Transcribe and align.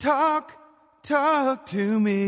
Talk, 0.00 0.52
talk 1.02 1.66
to 1.66 2.00
me. 2.00 2.26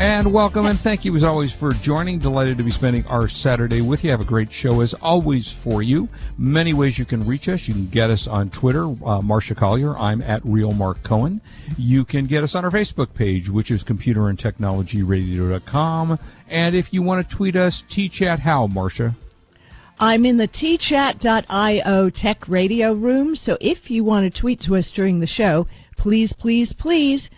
And 0.00 0.32
welcome 0.32 0.64
and 0.64 0.80
thank 0.80 1.04
you 1.04 1.14
as 1.14 1.24
always 1.24 1.52
for 1.52 1.72
joining. 1.72 2.18
Delighted 2.18 2.56
to 2.56 2.64
be 2.64 2.70
spending 2.70 3.06
our 3.06 3.28
Saturday 3.28 3.82
with 3.82 4.02
you. 4.02 4.10
Have 4.10 4.22
a 4.22 4.24
great 4.24 4.50
show 4.50 4.80
as 4.80 4.94
always 4.94 5.52
for 5.52 5.82
you. 5.82 6.08
Many 6.38 6.72
ways 6.72 6.98
you 6.98 7.04
can 7.04 7.26
reach 7.26 7.50
us. 7.50 7.68
You 7.68 7.74
can 7.74 7.86
get 7.86 8.08
us 8.08 8.26
on 8.26 8.48
Twitter, 8.48 8.84
uh, 8.84 9.20
Marsha 9.20 9.54
Collier. 9.54 9.98
I'm 9.98 10.22
at 10.22 10.40
Real 10.42 10.70
Mark 10.70 11.02
Cohen. 11.02 11.42
You 11.76 12.06
can 12.06 12.24
get 12.24 12.42
us 12.42 12.54
on 12.54 12.64
our 12.64 12.70
Facebook 12.70 13.12
page, 13.12 13.50
which 13.50 13.70
is 13.70 13.82
Computer 13.82 14.30
and 14.30 14.38
Technology 14.38 15.02
Radio.com. 15.02 16.18
And 16.48 16.74
if 16.74 16.94
you 16.94 17.02
want 17.02 17.28
to 17.28 17.36
tweet 17.36 17.54
us, 17.54 17.84
T-Chat 17.86 18.38
how, 18.38 18.68
Marsha? 18.68 19.14
I'm 19.98 20.24
in 20.24 20.38
the 20.38 20.48
tchat.io 20.48 22.08
tech 22.08 22.48
radio 22.48 22.94
room, 22.94 23.36
so 23.36 23.58
if 23.60 23.90
you 23.90 24.02
want 24.02 24.32
to 24.32 24.40
tweet 24.40 24.62
to 24.62 24.76
us 24.76 24.90
during 24.90 25.20
the 25.20 25.26
show, 25.26 25.66
please, 25.98 26.32
please, 26.32 26.72
please 26.72 27.28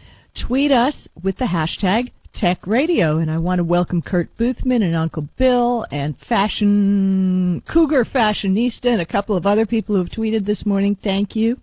tweet 0.47 0.71
us 0.71 1.09
with 1.21 1.39
the 1.39 1.47
hashtag 1.47 2.13
Tech 2.35 2.67
Radio, 2.67 3.19
and 3.19 3.31
I 3.31 3.37
want 3.39 3.59
to 3.59 3.65
welcome 3.65 4.01
Kurt 4.01 4.35
Boothman 4.39 4.83
and 4.83 4.97
Uncle 4.97 5.29
Bill 5.37 5.85
and 5.91 6.17
Fashion 6.29 7.63
Cougar 7.71 8.07
Fashionista 8.07 8.87
and 8.87 9.03
a 9.03 9.07
couple 9.07 9.37
of 9.37 9.45
other 9.45 9.67
people 9.67 9.95
who 9.95 10.03
have 10.03 10.11
tweeted 10.11 10.47
this 10.47 10.65
morning. 10.65 10.97
Thank 11.03 11.37
you. 11.37 11.59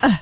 Uh, 0.00 0.18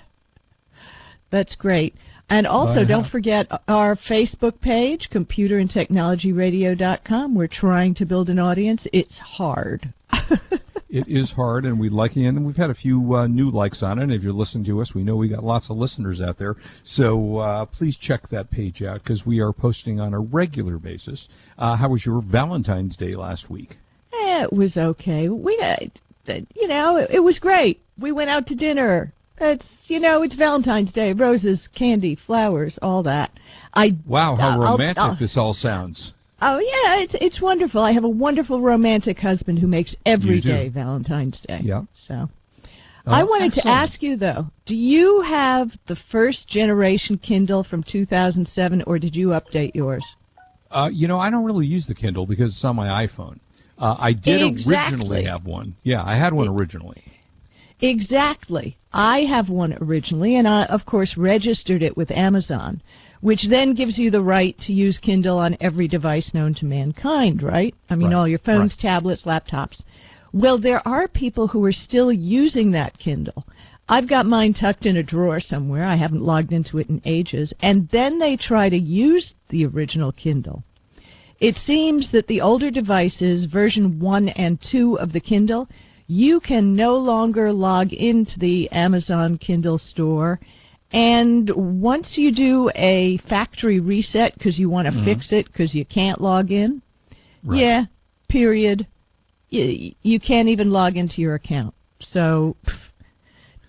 that's 1.31 1.57
great. 1.57 1.97
And 2.29 2.47
also, 2.47 2.85
don't 2.85 3.11
forget 3.11 3.49
our 3.67 3.97
Facebook 3.97 4.61
page, 4.61 5.09
computerandtechnologyradio.com. 5.13 7.35
We're 7.35 7.49
trying 7.49 7.95
to 7.95 8.07
build 8.07 8.31
an 8.31 8.39
audience. 8.39 8.87
It's 8.93 9.19
hard. 9.19 9.93
it 10.91 11.09
is 11.09 11.33
hard, 11.33 11.65
and 11.65 11.79
we 11.79 11.89
like 11.89 12.17
it. 12.17 12.27
And 12.27 12.45
we've 12.45 12.57
had 12.57 12.71
a 12.71 12.75
few 12.75 13.17
uh, 13.17 13.27
new 13.27 13.51
likes 13.51 13.83
on 13.83 13.99
it. 13.99 14.05
And 14.05 14.13
if 14.13 14.23
you're 14.23 14.33
listening 14.33 14.65
to 14.65 14.81
us, 14.81 14.95
we 14.95 15.05
know 15.05 15.17
we 15.17 15.29
got 15.29 15.45
lots 15.45 15.71
of 15.71 15.77
listeners 15.77 16.21
out 16.21 16.37
there. 16.37 16.57
So 16.83 17.39
uh, 17.39 17.65
please 17.67 17.97
check 17.97 18.29
that 18.29 18.51
page 18.51 18.83
out 18.83 19.03
because 19.03 19.25
we 19.25 19.41
are 19.41 19.53
posting 19.53 20.01
on 20.01 20.15
a 20.15 20.21
regular 20.21 20.79
basis. 20.79 21.29
Uh, 21.57 21.77
how 21.77 21.89
was 21.89 22.05
your 22.05 22.21
Valentine's 22.21 22.97
Day 22.97 23.13
last 23.13 23.49
week? 23.49 23.79
Eh, 24.13 24.43
it 24.43 24.53
was 24.53 24.77
okay. 24.77 25.29
We, 25.29 25.59
uh, 25.59 25.77
you 26.55 26.69
know, 26.69 26.97
it, 26.97 27.11
it 27.11 27.21
was 27.21 27.39
great. 27.39 27.81
We 27.99 28.13
went 28.13 28.31
out 28.31 28.47
to 28.49 28.55
dinner. 28.55 29.13
It's 29.41 29.87
you 29.89 30.01
know, 30.01 30.23
it's 30.23 30.35
Valentine's 30.35 30.93
Day. 30.93 31.13
Roses, 31.15 31.69
candy, 31.75 32.15
flowers, 32.15 32.79
all 32.83 33.05
that. 33.05 33.31
I 33.73 33.97
wow, 34.07 34.37
how 34.37 34.61
romantic 34.61 34.99
I'll, 34.99 35.11
I'll, 35.11 35.17
this 35.17 35.37
all 35.37 35.55
sounds. 35.55 36.15
Oh 36.43 36.59
yeah, 36.59 37.03
it's 37.03 37.15
it's 37.21 37.41
wonderful. 37.41 37.83
I 37.83 37.93
have 37.93 38.05
a 38.05 38.09
wonderful 38.09 38.61
romantic 38.61 39.19
husband 39.19 39.59
who 39.59 39.67
makes 39.67 39.95
every 40.07 40.41
day 40.41 40.69
Valentine's 40.69 41.41
Day. 41.41 41.59
Yeah. 41.63 41.83
So 41.95 42.15
oh, 42.15 42.71
I 43.07 43.25
wanted 43.25 43.47
excellent. 43.47 43.65
to 43.65 43.71
ask 43.71 44.03
you 44.03 44.17
though, 44.17 44.47
do 44.65 44.75
you 44.75 45.21
have 45.21 45.71
the 45.87 45.97
first 46.11 46.49
generation 46.49 47.19
Kindle 47.19 47.63
from 47.63 47.83
2007 47.83 48.83
or 48.87 48.99
did 48.99 49.15
you 49.15 49.29
update 49.29 49.75
yours? 49.75 50.05
Uh, 50.71 50.89
you 50.91 51.09
know, 51.09 51.19
I 51.19 51.31
don't 51.31 51.45
really 51.45 51.67
use 51.67 51.87
the 51.87 51.95
Kindle 51.95 52.27
because 52.27 52.51
it's 52.51 52.65
on 52.65 52.77
my 52.77 53.07
iPhone. 53.07 53.39
Uh, 53.77 53.97
I 53.99 54.13
did 54.13 54.43
exactly. 54.43 54.97
originally 54.97 55.25
have 55.25 55.45
one. 55.45 55.75
Yeah, 55.83 56.03
I 56.05 56.17
had 56.17 56.33
one 56.33 56.49
originally. 56.49 57.03
Exactly. 57.81 58.77
I 58.93 59.21
have 59.21 59.49
one 59.49 59.77
originally, 59.81 60.37
and 60.37 60.47
I, 60.47 60.65
of 60.65 60.85
course, 60.85 61.17
registered 61.17 61.83
it 61.83 61.97
with 61.97 62.11
Amazon 62.11 62.83
which 63.21 63.49
then 63.49 63.75
gives 63.75 63.99
you 63.99 64.11
the 64.11 64.23
right 64.23 64.57
to 64.59 64.73
use 64.73 64.99
Kindle 64.99 65.39
on 65.39 65.57
every 65.61 65.89
device 65.89 66.33
known 66.33 66.55
to 66.55 66.65
mankind, 66.65 67.43
right? 67.43 67.75
I 67.89 67.95
mean, 67.95 68.09
right. 68.09 68.17
all 68.17 68.29
your 68.29 68.39
phones, 68.39 68.77
right. 68.77 68.91
tablets, 68.91 69.25
laptops. 69.25 69.83
Well, 70.33 70.59
there 70.59 70.87
are 70.87 71.09
people 71.09 71.49
who 71.49 71.65
are 71.65 71.73
still 71.73 72.13
using 72.13 72.71
that 72.71 72.99
Kindle. 72.99 73.45
I've 73.89 74.09
got 74.09 74.25
mine 74.25 74.55
tucked 74.55 74.87
in 74.87 74.97
a 74.97 75.03
drawer 75.03 75.41
somewhere. 75.41 75.85
I 75.85 75.97
haven't 75.97 76.23
logged 76.23 76.53
into 76.53 76.79
it 76.79 76.89
in 76.89 77.03
ages. 77.05 77.53
And 77.61 77.89
then 77.89 78.19
they 78.19 78.37
try 78.37 78.69
to 78.69 78.79
use 78.79 79.35
the 79.49 79.67
original 79.67 80.13
Kindle. 80.13 80.63
It 81.41 81.57
seems 81.57 82.13
that 82.13 82.29
the 82.29 82.41
older 82.41 82.71
devices, 82.71 83.47
version 83.47 83.99
1 83.99 84.29
and 84.29 84.61
2 84.71 84.99
of 84.99 85.13
the 85.13 85.21
Kindle, 85.21 85.69
you 86.07 86.39
can 86.39 86.77
no 86.77 86.97
longer 86.97 87.53
log 87.53 87.93
into 87.93 88.39
the 88.39 88.71
Amazon 88.71 89.39
Kindle 89.39 89.79
store 89.79 90.39
and 90.93 91.51
once 91.81 92.19
you 92.19 92.33
do 92.33 92.71
a 92.75 93.19
factory 93.29 93.79
reset 93.81 94.35
because 94.35 94.59
you 94.59 94.69
want 94.69 94.87
to 94.87 94.93
mm-hmm. 94.93 95.05
fix 95.05 95.33
it 95.33 95.47
because 95.47 95.75
you 95.75 95.85
can't 95.85 96.21
log 96.21 96.51
in, 96.51 96.83
right. 97.45 97.61
yeah, 97.61 97.85
period. 98.29 98.87
You, 99.49 99.95
you 100.03 100.21
can't 100.21 100.49
even 100.49 100.71
log 100.71 100.97
into 100.97 101.21
your 101.21 101.35
account. 101.35 101.75
So 102.01 102.57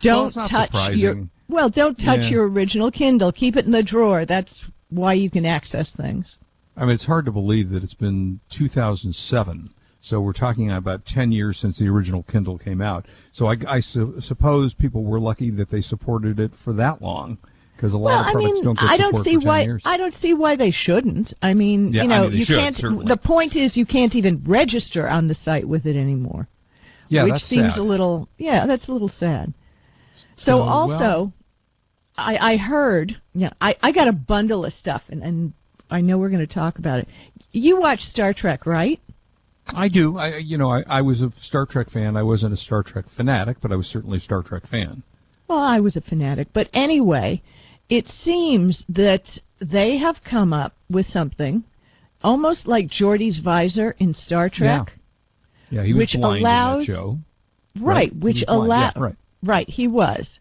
don't 0.02 0.36
well, 0.36 0.48
touch 0.48 0.70
surprising. 0.70 1.00
your 1.00 1.28
well, 1.48 1.70
don't 1.70 1.96
touch 1.96 2.22
yeah. 2.24 2.30
your 2.30 2.48
original 2.48 2.92
Kindle. 2.92 3.32
Keep 3.32 3.58
it 3.58 3.66
in 3.66 3.72
the 3.72 3.84
drawer. 3.84 4.26
That's 4.26 4.66
why 4.90 5.14
you 5.14 5.30
can 5.30 5.46
access 5.46 5.94
things. 5.96 6.38
I 6.78 6.82
mean, 6.82 6.92
it's 6.92 7.06
hard 7.06 7.26
to 7.26 7.32
believe 7.32 7.72
that 7.72 7.84
it's 7.84 7.94
been 7.94 8.40
2007 8.50 9.74
so 10.02 10.20
we're 10.20 10.34
talking 10.34 10.72
about 10.72 11.06
10 11.06 11.32
years 11.32 11.58
since 11.58 11.78
the 11.78 11.88
original 11.88 12.24
Kindle 12.24 12.58
came 12.58 12.82
out. 12.82 13.06
So 13.32 13.48
I, 13.48 13.56
I 13.68 13.80
su- 13.80 14.20
suppose 14.20 14.74
people 14.74 15.04
were 15.04 15.20
lucky 15.20 15.52
that 15.52 15.70
they 15.70 15.82
supported 15.82 16.40
it 16.40 16.56
for 16.56 16.74
that 16.74 17.02
long. 17.02 17.38
Because 17.76 17.94
a 17.94 17.98
lot 17.98 18.10
well, 18.10 18.20
of 18.20 18.32
products 18.34 18.50
I 18.50 18.54
mean, 18.54 18.64
don't 18.64 18.80
get 18.80 18.90
I 18.90 18.98
don't 18.98 19.24
see 19.24 19.38
why. 19.38 19.62
Years. 19.64 19.84
I 19.86 19.98
don't 19.98 20.14
see 20.14 20.34
why 20.34 20.56
they 20.56 20.72
shouldn't. 20.72 21.34
I 21.42 21.54
mean, 21.54 21.92
yeah, 21.92 22.04
you 22.04 22.10
know, 22.10 22.16
I 22.16 22.22
mean, 22.30 22.34
you 22.34 22.46
should, 22.46 22.60
can't. 22.60 22.76
Certainly. 22.76 23.06
The 23.08 23.18
point 23.18 23.56
is, 23.56 23.78
you 23.78 23.86
can't 23.86 24.14
even 24.16 24.44
register 24.46 25.08
on 25.08 25.28
the 25.28 25.34
site 25.34 25.68
with 25.68 25.86
it 25.86 25.96
anymore. 25.96 26.48
Yeah, 27.08 27.24
which 27.24 27.34
that's 27.34 27.46
seems 27.46 27.76
sad. 27.76 27.82
a 27.82 27.84
little. 27.84 28.28
Yeah, 28.38 28.68
that's 28.68 28.88
a 28.88 28.92
little 28.92 29.10
sad. 29.10 29.54
So, 30.36 30.46
So, 30.46 30.62
also, 30.62 30.94
well- 30.94 31.34
I, 32.18 32.54
I 32.54 32.58
heard. 32.58 33.20
Yeah, 33.34 33.52
I, 33.60 33.76
I 33.82 33.92
got 33.92 34.08
a 34.08 34.14
bundle 34.14 34.66
of 34.66 34.74
stuff, 34.74 35.02
and, 35.10 35.24
and 35.24 35.54
I 35.90 36.02
know 36.02 36.18
we're 36.20 36.30
going 36.30 36.46
to 36.46 36.54
talk 36.54 36.78
about 36.78 37.00
it. 37.00 37.08
You 37.52 37.80
watch 37.80 38.02
Star 38.02 38.34
Trek, 38.34 38.68
right? 38.68 39.00
I 39.76 39.88
do. 39.88 40.18
I, 40.18 40.38
you 40.38 40.58
know, 40.58 40.72
I, 40.72 40.84
I 40.88 41.02
was 41.02 41.22
a 41.22 41.32
Star 41.32 41.66
Trek 41.66 41.90
fan. 41.90 42.18
I 42.18 42.24
wasn't 42.24 42.54
a 42.54 42.58
Star 42.58 42.84
Trek 42.84 43.06
fanatic, 43.10 43.58
but 43.62 43.72
I 43.72 43.76
was 43.76 43.88
certainly 43.88 44.18
a 44.18 44.22
Star 44.22 44.42
Trek 44.44 44.68
fan. 44.68 45.04
Well, 45.48 45.60
I 45.60 45.80
was 45.80 45.96
a 45.96 46.02
fanatic, 46.02 46.48
but 46.54 46.70
anyway, 46.74 47.42
it 47.90 48.08
seems 48.08 48.86
that 48.90 49.28
they 49.60 49.98
have 49.98 50.24
come 50.24 50.54
up 50.54 50.74
with 50.90 51.06
something 51.08 51.64
almost 52.24 52.68
like 52.68 52.88
Geordi's 52.88 53.40
visor 53.40 53.96
in 54.00 54.14
Star 54.14 54.50
Trek. 54.50 54.94
Yeah, 55.70 55.84
he 55.84 55.94
was 55.94 56.02
Which 56.04 56.14
blind 56.16 56.42
allows- 56.42 56.88
in 56.88 56.94
that 56.94 57.00
show. 57.00 57.18
Right, 57.80 58.12
He 58.12 58.18
which 58.20 58.44
allows 58.48 58.94
Yeah, 58.96 59.02
right. 59.02 59.16
right, 59.44 59.70
he 59.70 59.88
was. 59.88 60.40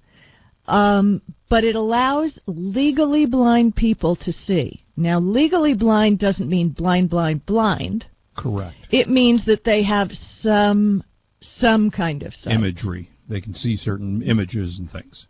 Um, 0.66 1.22
but 1.48 1.64
it 1.64 1.76
allows 1.76 2.40
legally 2.46 3.26
blind 3.26 3.76
people 3.76 4.16
to 4.16 4.32
see. 4.32 4.82
Now, 4.96 5.18
legally 5.20 5.74
blind 5.74 6.18
doesn't 6.18 6.48
mean 6.48 6.70
blind, 6.70 7.08
blind, 7.10 7.46
blind. 7.46 8.06
Correct. 8.36 8.76
It 8.90 9.08
means 9.08 9.44
that 9.46 9.64
they 9.64 9.82
have 9.82 10.12
some 10.12 11.02
some 11.40 11.90
kind 11.90 12.22
of 12.22 12.34
sight. 12.34 12.54
Imagery. 12.54 13.08
They 13.28 13.40
can 13.40 13.54
see 13.54 13.76
certain 13.76 14.22
images 14.22 14.78
and 14.78 14.90
things. 14.90 15.26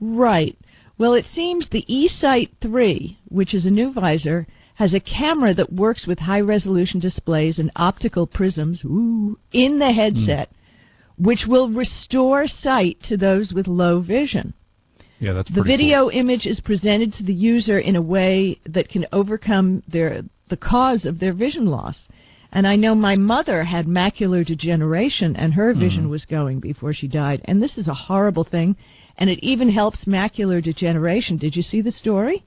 Right. 0.00 0.58
Well, 0.98 1.14
it 1.14 1.24
seems 1.24 1.68
the 1.68 1.84
eSight 1.88 2.50
3, 2.60 3.18
which 3.28 3.54
is 3.54 3.64
a 3.64 3.70
new 3.70 3.92
visor, 3.92 4.46
has 4.74 4.92
a 4.92 5.00
camera 5.00 5.54
that 5.54 5.72
works 5.72 6.06
with 6.06 6.18
high 6.18 6.40
resolution 6.40 7.00
displays 7.00 7.58
and 7.58 7.70
optical 7.76 8.26
prisms 8.26 8.82
ooh, 8.84 9.38
in 9.52 9.78
the 9.78 9.92
headset, 9.92 10.48
hmm. 10.48 11.24
which 11.24 11.46
will 11.46 11.70
restore 11.70 12.46
sight 12.46 12.98
to 13.04 13.16
those 13.16 13.52
with 13.54 13.68
low 13.68 14.00
vision. 14.00 14.54
Yeah, 15.18 15.34
that's 15.34 15.50
The 15.50 15.62
video 15.62 16.08
cool. 16.08 16.18
image 16.18 16.46
is 16.46 16.60
presented 16.60 17.12
to 17.14 17.24
the 17.24 17.34
user 17.34 17.78
in 17.78 17.94
a 17.94 18.02
way 18.02 18.58
that 18.66 18.88
can 18.88 19.06
overcome 19.12 19.82
their 19.86 20.22
the 20.50 20.56
cause 20.56 21.06
of 21.06 21.18
their 21.18 21.32
vision 21.32 21.66
loss. 21.66 22.08
And 22.52 22.66
I 22.66 22.76
know 22.76 22.94
my 22.96 23.16
mother 23.16 23.62
had 23.64 23.86
macular 23.86 24.44
degeneration 24.44 25.36
and 25.36 25.54
her 25.54 25.72
vision 25.72 26.02
Mm-hmm. 26.02 26.10
was 26.10 26.24
going 26.26 26.58
before 26.60 26.92
she 26.92 27.06
died. 27.08 27.40
And 27.44 27.62
this 27.62 27.78
is 27.78 27.88
a 27.88 27.94
horrible 27.94 28.44
thing. 28.44 28.76
And 29.16 29.30
it 29.30 29.38
even 29.42 29.68
helps 29.70 30.04
macular 30.04 30.62
degeneration. 30.62 31.36
Did 31.36 31.54
you 31.54 31.62
see 31.62 31.80
the 31.80 31.92
story? 31.92 32.44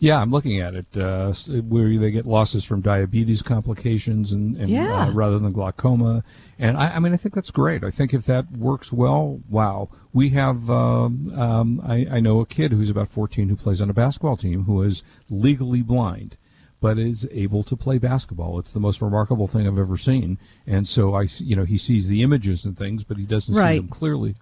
Yeah, 0.00 0.20
I'm 0.20 0.30
looking 0.30 0.60
at 0.60 0.74
it. 0.74 0.86
Uh, 0.96 1.32
where 1.68 1.96
they 1.98 2.10
get 2.10 2.26
losses 2.26 2.64
from 2.64 2.80
diabetes 2.80 3.42
complications 3.42 4.32
and, 4.32 4.56
and 4.56 4.70
Yeah. 4.70 5.06
uh, 5.06 5.12
rather 5.12 5.38
than 5.38 5.52
glaucoma. 5.52 6.24
And 6.58 6.76
I, 6.76 6.96
I 6.96 6.98
mean, 6.98 7.12
I 7.12 7.16
think 7.16 7.34
that's 7.34 7.50
great. 7.52 7.84
I 7.84 7.90
think 7.90 8.12
if 8.14 8.24
that 8.26 8.50
works 8.50 8.92
well, 8.92 9.40
wow. 9.48 9.88
We 10.12 10.30
have, 10.30 10.68
um, 10.70 11.26
um, 11.36 11.80
I, 11.86 12.06
I 12.16 12.20
know 12.20 12.40
a 12.40 12.46
kid 12.46 12.72
who's 12.72 12.90
about 12.90 13.08
14 13.10 13.48
who 13.48 13.56
plays 13.56 13.80
on 13.80 13.90
a 13.90 13.94
basketball 13.94 14.36
team 14.36 14.64
who 14.64 14.82
is 14.82 15.04
legally 15.30 15.82
blind, 15.82 16.36
but 16.80 16.98
is 16.98 17.26
able 17.30 17.62
to 17.64 17.76
play 17.76 17.98
basketball. 17.98 18.58
It's 18.58 18.72
the 18.72 18.80
most 18.80 19.02
remarkable 19.02 19.48
thing 19.48 19.66
I've 19.66 19.78
ever 19.78 19.96
seen. 19.96 20.38
And 20.66 20.86
so 20.86 21.14
I, 21.14 21.26
you 21.38 21.56
know, 21.56 21.64
he 21.64 21.78
sees 21.78 22.06
the 22.06 22.22
images 22.22 22.64
and 22.66 22.76
things, 22.76 23.04
but 23.04 23.16
he 23.16 23.24
doesn't 23.24 23.54
see 23.54 23.60
them 23.60 23.88
clearly. 23.88 24.36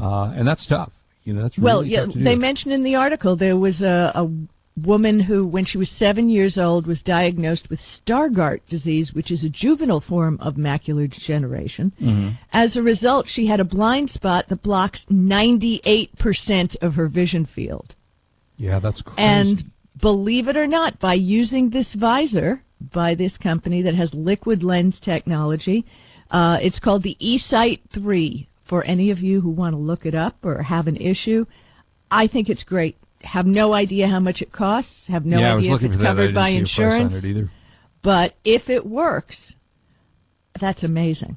Uh, 0.00 0.32
and 0.34 0.46
that's 0.46 0.66
tough. 0.66 0.92
You 1.24 1.34
know, 1.34 1.42
that's 1.42 1.58
well, 1.58 1.80
really 1.80 1.90
yeah, 1.90 2.04
tough 2.04 2.12
to 2.12 2.18
do. 2.18 2.24
they 2.24 2.36
mentioned 2.36 2.72
in 2.72 2.84
the 2.84 2.94
article 2.94 3.36
there 3.36 3.56
was 3.56 3.82
a, 3.82 4.12
a 4.14 4.30
woman 4.76 5.20
who, 5.20 5.46
when 5.46 5.64
she 5.64 5.78
was 5.78 5.90
seven 5.90 6.28
years 6.28 6.58
old, 6.58 6.86
was 6.86 7.02
diagnosed 7.02 7.68
with 7.68 7.80
Stargardt 7.80 8.60
disease, 8.68 9.12
which 9.12 9.30
is 9.30 9.44
a 9.44 9.48
juvenile 9.48 10.00
form 10.00 10.38
of 10.40 10.54
macular 10.54 11.10
degeneration. 11.10 11.92
Mm-hmm. 12.00 12.30
As 12.52 12.76
a 12.76 12.82
result, 12.82 13.26
she 13.28 13.46
had 13.46 13.60
a 13.60 13.64
blind 13.64 14.10
spot 14.10 14.48
that 14.48 14.62
blocks 14.62 15.04
98% 15.10 16.76
of 16.80 16.94
her 16.94 17.08
vision 17.08 17.46
field. 17.46 17.94
Yeah, 18.56 18.78
that's 18.78 19.02
crazy. 19.02 19.20
And 19.20 19.64
believe 20.00 20.48
it 20.48 20.56
or 20.56 20.66
not, 20.66 20.98
by 21.00 21.14
using 21.14 21.70
this 21.70 21.94
visor 21.94 22.62
by 22.80 23.14
this 23.14 23.36
company 23.36 23.82
that 23.82 23.94
has 23.94 24.12
liquid 24.14 24.62
lens 24.62 25.00
technology, 25.00 25.84
uh, 26.30 26.58
it's 26.60 26.78
called 26.78 27.02
the 27.02 27.16
eSight 27.20 27.80
3. 27.92 28.46
For 28.68 28.84
any 28.84 29.10
of 29.10 29.18
you 29.18 29.40
who 29.40 29.50
want 29.50 29.74
to 29.74 29.78
look 29.78 30.06
it 30.06 30.14
up 30.14 30.36
or 30.44 30.62
have 30.62 30.86
an 30.86 30.96
issue, 30.96 31.44
I 32.08 32.28
think 32.28 32.48
it's 32.48 32.62
great. 32.62 32.96
Have 33.22 33.44
no 33.44 33.72
idea 33.72 34.06
how 34.06 34.20
much 34.20 34.42
it 34.42 34.52
costs. 34.52 35.08
Have 35.08 35.26
no 35.26 35.40
yeah, 35.40 35.56
idea 35.56 35.74
if 35.74 35.82
it's 35.82 35.96
covered 35.96 36.32
by 36.36 36.50
see 36.50 36.58
a 36.58 36.60
price 36.60 37.00
on 37.00 37.06
insurance. 37.06 37.50
But 38.00 38.34
if 38.44 38.70
it 38.70 38.86
works, 38.86 39.54
that's 40.60 40.84
amazing. 40.84 41.36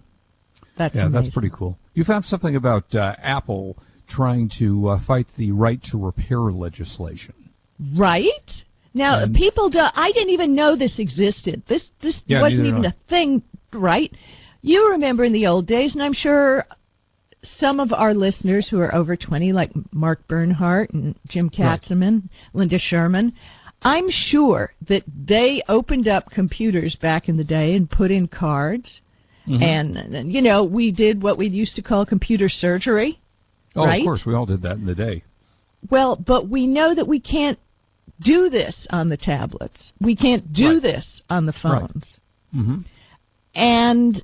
That's 0.78 0.96
Yeah, 0.96 1.08
amazing. 1.08 1.24
that's 1.24 1.34
pretty 1.34 1.50
cool. 1.52 1.80
You 1.96 2.04
found 2.04 2.24
something 2.24 2.56
about 2.56 2.94
uh, 2.94 3.16
Apple 3.18 3.78
trying 4.08 4.50
to 4.60 4.90
uh, 4.90 5.00
fight 5.00 5.26
the 5.36 5.54
right 5.54 5.82
to 5.86 5.98
repair 5.98 6.40
legislation. 6.40 7.34
Right? 7.96 8.64
Now, 8.94 9.20
And- 9.20 9.36
people 9.36 9.70
do 9.70 9.80
I 9.82 10.12
didn't 10.12 10.30
even 10.30 10.56
know 10.56 10.76
this 10.76 11.00
existed. 11.00 11.64
This 11.68 11.92
this 12.02 12.24
Yeah, 12.28 12.42
wasn't 12.42 12.68
even 12.68 12.86
a 12.86 12.96
thing, 13.10 13.42
right? 13.74 14.12
You 14.62 14.92
remember 14.92 15.24
in 15.24 15.34
the 15.34 15.48
old 15.48 15.66
days, 15.66 15.96
and 15.96 16.04
I'm 16.04 16.14
sure 16.14 16.66
some 17.42 17.80
of 17.80 17.92
our 17.92 18.14
listeners 18.14 18.68
who 18.70 18.80
are 18.80 18.94
over 18.96 19.18
20, 19.18 19.52
like 19.52 19.72
Mark 19.92 20.26
Bernhardt 20.28 20.92
and 20.92 21.16
Jim 21.28 21.50
Right. 21.58 21.82
Katzeman, 21.82 22.30
Linda 22.54 22.78
Sherman, 22.78 23.34
I'm 23.82 24.10
sure 24.10 24.72
that 24.88 25.04
they 25.06 25.62
opened 25.68 26.08
up 26.08 26.32
computers 26.32 26.96
back 26.96 27.28
in 27.28 27.36
the 27.36 27.44
day 27.44 27.76
and 27.76 27.90
put 27.90 28.12
in 28.12 28.28
cards. 28.28 29.02
Mm-hmm. 29.46 29.62
And, 29.62 29.98
and, 29.98 30.32
you 30.32 30.42
know, 30.42 30.64
we 30.64 30.92
did 30.92 31.22
what 31.22 31.38
we 31.38 31.48
used 31.50 31.76
to 31.76 31.82
call 31.82 32.06
computer 32.06 32.48
surgery. 32.48 33.20
Oh, 33.76 33.86
Right? 33.86 34.00
of 34.02 34.06
course, 34.06 34.26
we 34.26 34.34
all 34.34 34.46
did 34.46 34.62
that 34.62 34.78
in 34.78 34.86
the 34.86 34.96
day. 34.96 35.24
Well, 35.90 36.16
but 36.16 36.48
we 36.48 36.66
know 36.66 36.96
that 36.96 37.10
we 37.10 37.20
can't 37.20 37.60
do 38.24 38.50
this 38.50 38.88
on 38.90 39.10
the 39.10 39.18
tablets. 39.18 39.94
We 40.00 40.16
can't 40.16 40.52
do 40.54 40.74
Right. 40.74 40.82
this 40.82 41.22
on 41.30 41.46
the 41.46 41.54
phones. 41.54 42.18
Mm-hmm. 42.56 42.82
And 43.56 44.24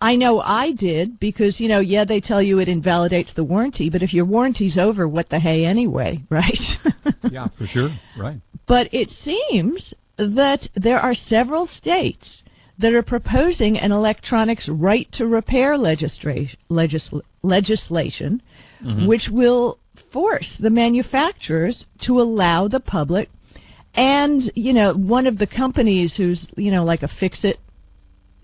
I 0.00 0.16
know 0.16 0.40
I 0.40 0.72
did 0.72 1.18
because, 1.18 1.60
you 1.60 1.68
know, 1.68 1.80
yeah, 1.80 2.04
they 2.04 2.20
tell 2.20 2.42
you 2.42 2.58
it 2.58 2.68
invalidates 2.68 3.32
the 3.34 3.44
warranty, 3.44 3.90
but 3.90 4.02
if 4.02 4.12
your 4.12 4.24
warranty's 4.26 4.76
over, 4.78 5.08
what 5.08 5.28
the 5.30 5.40
hey 5.40 5.64
anyway, 5.64 6.20
right? 6.30 6.58
Yeah, 7.30 7.48
for 7.48 7.66
sure. 7.66 7.90
Right. 8.18 8.40
but 8.66 8.92
it 8.92 9.10
seems 9.10 9.94
that 10.16 10.68
there 10.74 11.00
are 11.00 11.14
several 11.14 11.66
states 11.66 12.42
that 12.78 12.92
are 12.92 13.02
proposing 13.02 13.78
an 13.78 13.92
electronics 13.92 14.68
right 14.68 15.08
to 15.12 15.26
repair 15.26 15.74
legisla- 15.76 16.54
legisl- 16.70 17.22
legislation 17.42 18.42
which 19.06 19.28
will 19.32 19.78
force 20.14 20.56
the 20.62 20.70
manufacturers 20.70 21.84
to 22.00 22.20
allow 22.20 22.68
the 22.68 22.80
public 22.80 23.28
and 23.94 24.40
you 24.54 24.72
know 24.72 24.94
one 24.94 25.26
of 25.26 25.36
the 25.38 25.46
companies 25.46 26.16
who's 26.16 26.48
you 26.56 26.70
know 26.70 26.84
like 26.84 27.02
a 27.02 27.08
fix 27.20 27.44
it 27.44 27.58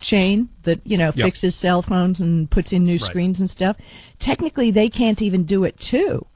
chain 0.01 0.49
that 0.65 0.85
you 0.85 0.99
know 0.99 1.13
Yep. 1.15 1.27
fixes 1.27 1.55
cell 1.61 1.81
phones 1.83 2.21
and 2.21 2.51
puts 2.51 2.73
in 2.73 2.85
new 2.85 2.95
Right. 3.01 3.11
screens 3.11 3.39
and 3.41 3.49
stuff 3.49 3.77
technically 4.19 4.71
they 4.73 4.89
can't 4.89 5.23
even 5.23 5.45
do 5.47 5.63
it 5.65 5.77
too 5.79 6.27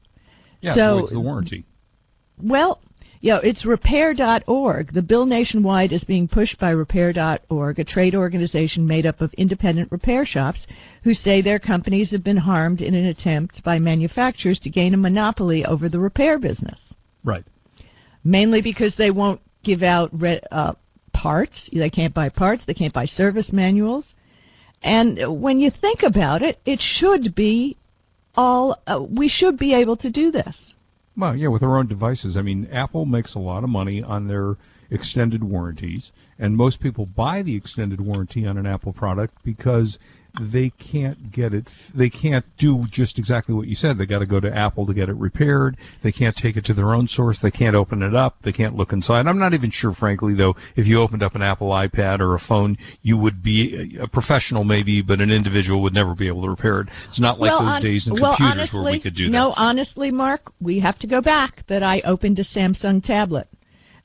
Yeah, 0.61 0.73
so 0.73 0.99
voids 0.99 1.11
the 1.11 1.19
warranty. 1.19 1.65
well, 2.41 2.79
yeah, 3.25 3.39
it's 3.41 3.65
repair.org. 3.65 4.93
The 4.93 5.01
bill 5.01 5.25
nationwide 5.25 5.91
is 5.91 6.03
being 6.03 6.27
pushed 6.27 6.59
by 6.59 6.69
repair.org, 6.69 7.79
a 7.79 7.83
trade 7.83 8.13
organization 8.13 8.85
made 8.85 9.07
up 9.07 9.19
of 9.19 9.33
independent 9.33 9.91
repair 9.91 10.27
shops 10.27 10.67
who 11.03 11.15
say 11.15 11.41
their 11.41 11.57
companies 11.57 12.11
have 12.11 12.23
been 12.23 12.37
harmed 12.37 12.81
in 12.81 12.93
an 12.93 13.07
attempt 13.07 13.63
by 13.63 13.79
manufacturers 13.79 14.59
to 14.59 14.69
gain 14.69 14.93
a 14.93 14.97
monopoly 14.97 15.65
over 15.65 15.89
the 15.89 15.97
repair 15.97 16.37
business. 16.37 16.93
Right. 17.23 17.43
Mainly 18.23 18.61
because 18.61 18.95
they 18.95 19.09
won't 19.09 19.41
give 19.63 19.81
out 19.81 20.11
re- 20.13 20.43
uh, 20.51 20.73
parts. 21.11 21.67
They 21.73 21.89
can't 21.89 22.13
buy 22.13 22.29
parts. 22.29 22.65
They 22.65 22.75
can't 22.75 22.93
buy 22.93 23.05
service 23.05 23.51
manuals. 23.51 24.13
And 24.83 25.41
when 25.41 25.57
you 25.57 25.71
think 25.71 26.03
about 26.03 26.43
it, 26.43 26.59
it 26.63 26.79
should 26.79 27.33
be 27.33 27.75
all, 28.35 28.79
uh, 28.85 29.01
we 29.01 29.29
should 29.29 29.57
be 29.57 29.73
able 29.73 29.97
to 29.97 30.11
do 30.11 30.29
this. 30.29 30.74
Well, 31.17 31.35
yeah, 31.35 31.47
with 31.47 31.61
their 31.61 31.77
own 31.77 31.87
devices. 31.87 32.35
I 32.35 32.41
mean, 32.41 32.67
Apple 32.71 33.05
makes 33.05 33.35
a 33.35 33.39
lot 33.39 33.63
of 33.63 33.69
money 33.69 34.03
on 34.03 34.27
their 34.27 34.57
extended 34.89 35.43
warranties, 35.43 36.11
and 36.37 36.57
most 36.57 36.81
people 36.81 37.05
buy 37.05 37.41
the 37.41 37.55
extended 37.55 38.01
warranty 38.01 38.45
on 38.45 38.57
an 38.57 38.65
Apple 38.65 38.91
product 38.91 39.41
because 39.43 39.97
they 40.39 40.69
can't 40.69 41.31
get 41.31 41.53
it. 41.53 41.67
They 41.93 42.09
can't 42.09 42.45
do 42.57 42.85
just 42.85 43.19
exactly 43.19 43.55
what 43.55 43.67
you 43.67 43.75
said. 43.75 43.97
They 43.97 44.05
got 44.05 44.19
to 44.19 44.25
go 44.25 44.39
to 44.39 44.55
Apple 44.55 44.85
to 44.85 44.93
get 44.93 45.09
it 45.09 45.15
repaired. 45.15 45.77
They 46.01 46.11
can't 46.11 46.35
take 46.35 46.57
it 46.57 46.65
to 46.65 46.73
their 46.73 46.93
own 46.93 47.07
source. 47.07 47.39
They 47.39 47.51
can't 47.51 47.75
open 47.75 48.01
it 48.01 48.15
up. 48.15 48.41
They 48.41 48.51
can't 48.51 48.75
look 48.75 48.93
inside. 48.93 49.27
I'm 49.27 49.39
not 49.39 49.53
even 49.53 49.69
sure, 49.69 49.91
frankly, 49.91 50.33
though, 50.33 50.55
if 50.75 50.87
you 50.87 51.01
opened 51.01 51.23
up 51.23 51.35
an 51.35 51.41
Apple 51.41 51.69
iPad 51.69 52.19
or 52.19 52.35
a 52.35 52.39
phone, 52.39 52.77
you 53.01 53.17
would 53.17 53.41
be 53.41 53.97
a 53.99 54.07
professional 54.07 54.63
maybe, 54.63 55.01
but 55.01 55.21
an 55.21 55.31
individual 55.31 55.81
would 55.83 55.93
never 55.93 56.15
be 56.15 56.27
able 56.27 56.43
to 56.43 56.49
repair 56.49 56.81
it. 56.81 56.87
It's 57.05 57.19
not 57.19 57.39
like 57.39 57.51
those 57.51 57.61
hon- 57.61 57.81
days 57.81 58.07
in 58.07 58.13
well, 58.13 58.35
computers 58.35 58.57
honestly, 58.57 58.81
where 58.81 58.91
we 58.93 58.99
could 58.99 59.15
do 59.15 59.25
that. 59.25 59.31
No, 59.31 59.53
honestly, 59.55 60.11
Mark, 60.11 60.51
we 60.59 60.79
have 60.79 60.99
to 60.99 61.07
go 61.07 61.21
back. 61.21 61.65
That 61.67 61.83
I 61.83 62.01
opened 62.01 62.39
a 62.39 62.43
Samsung 62.43 63.03
tablet, 63.03 63.47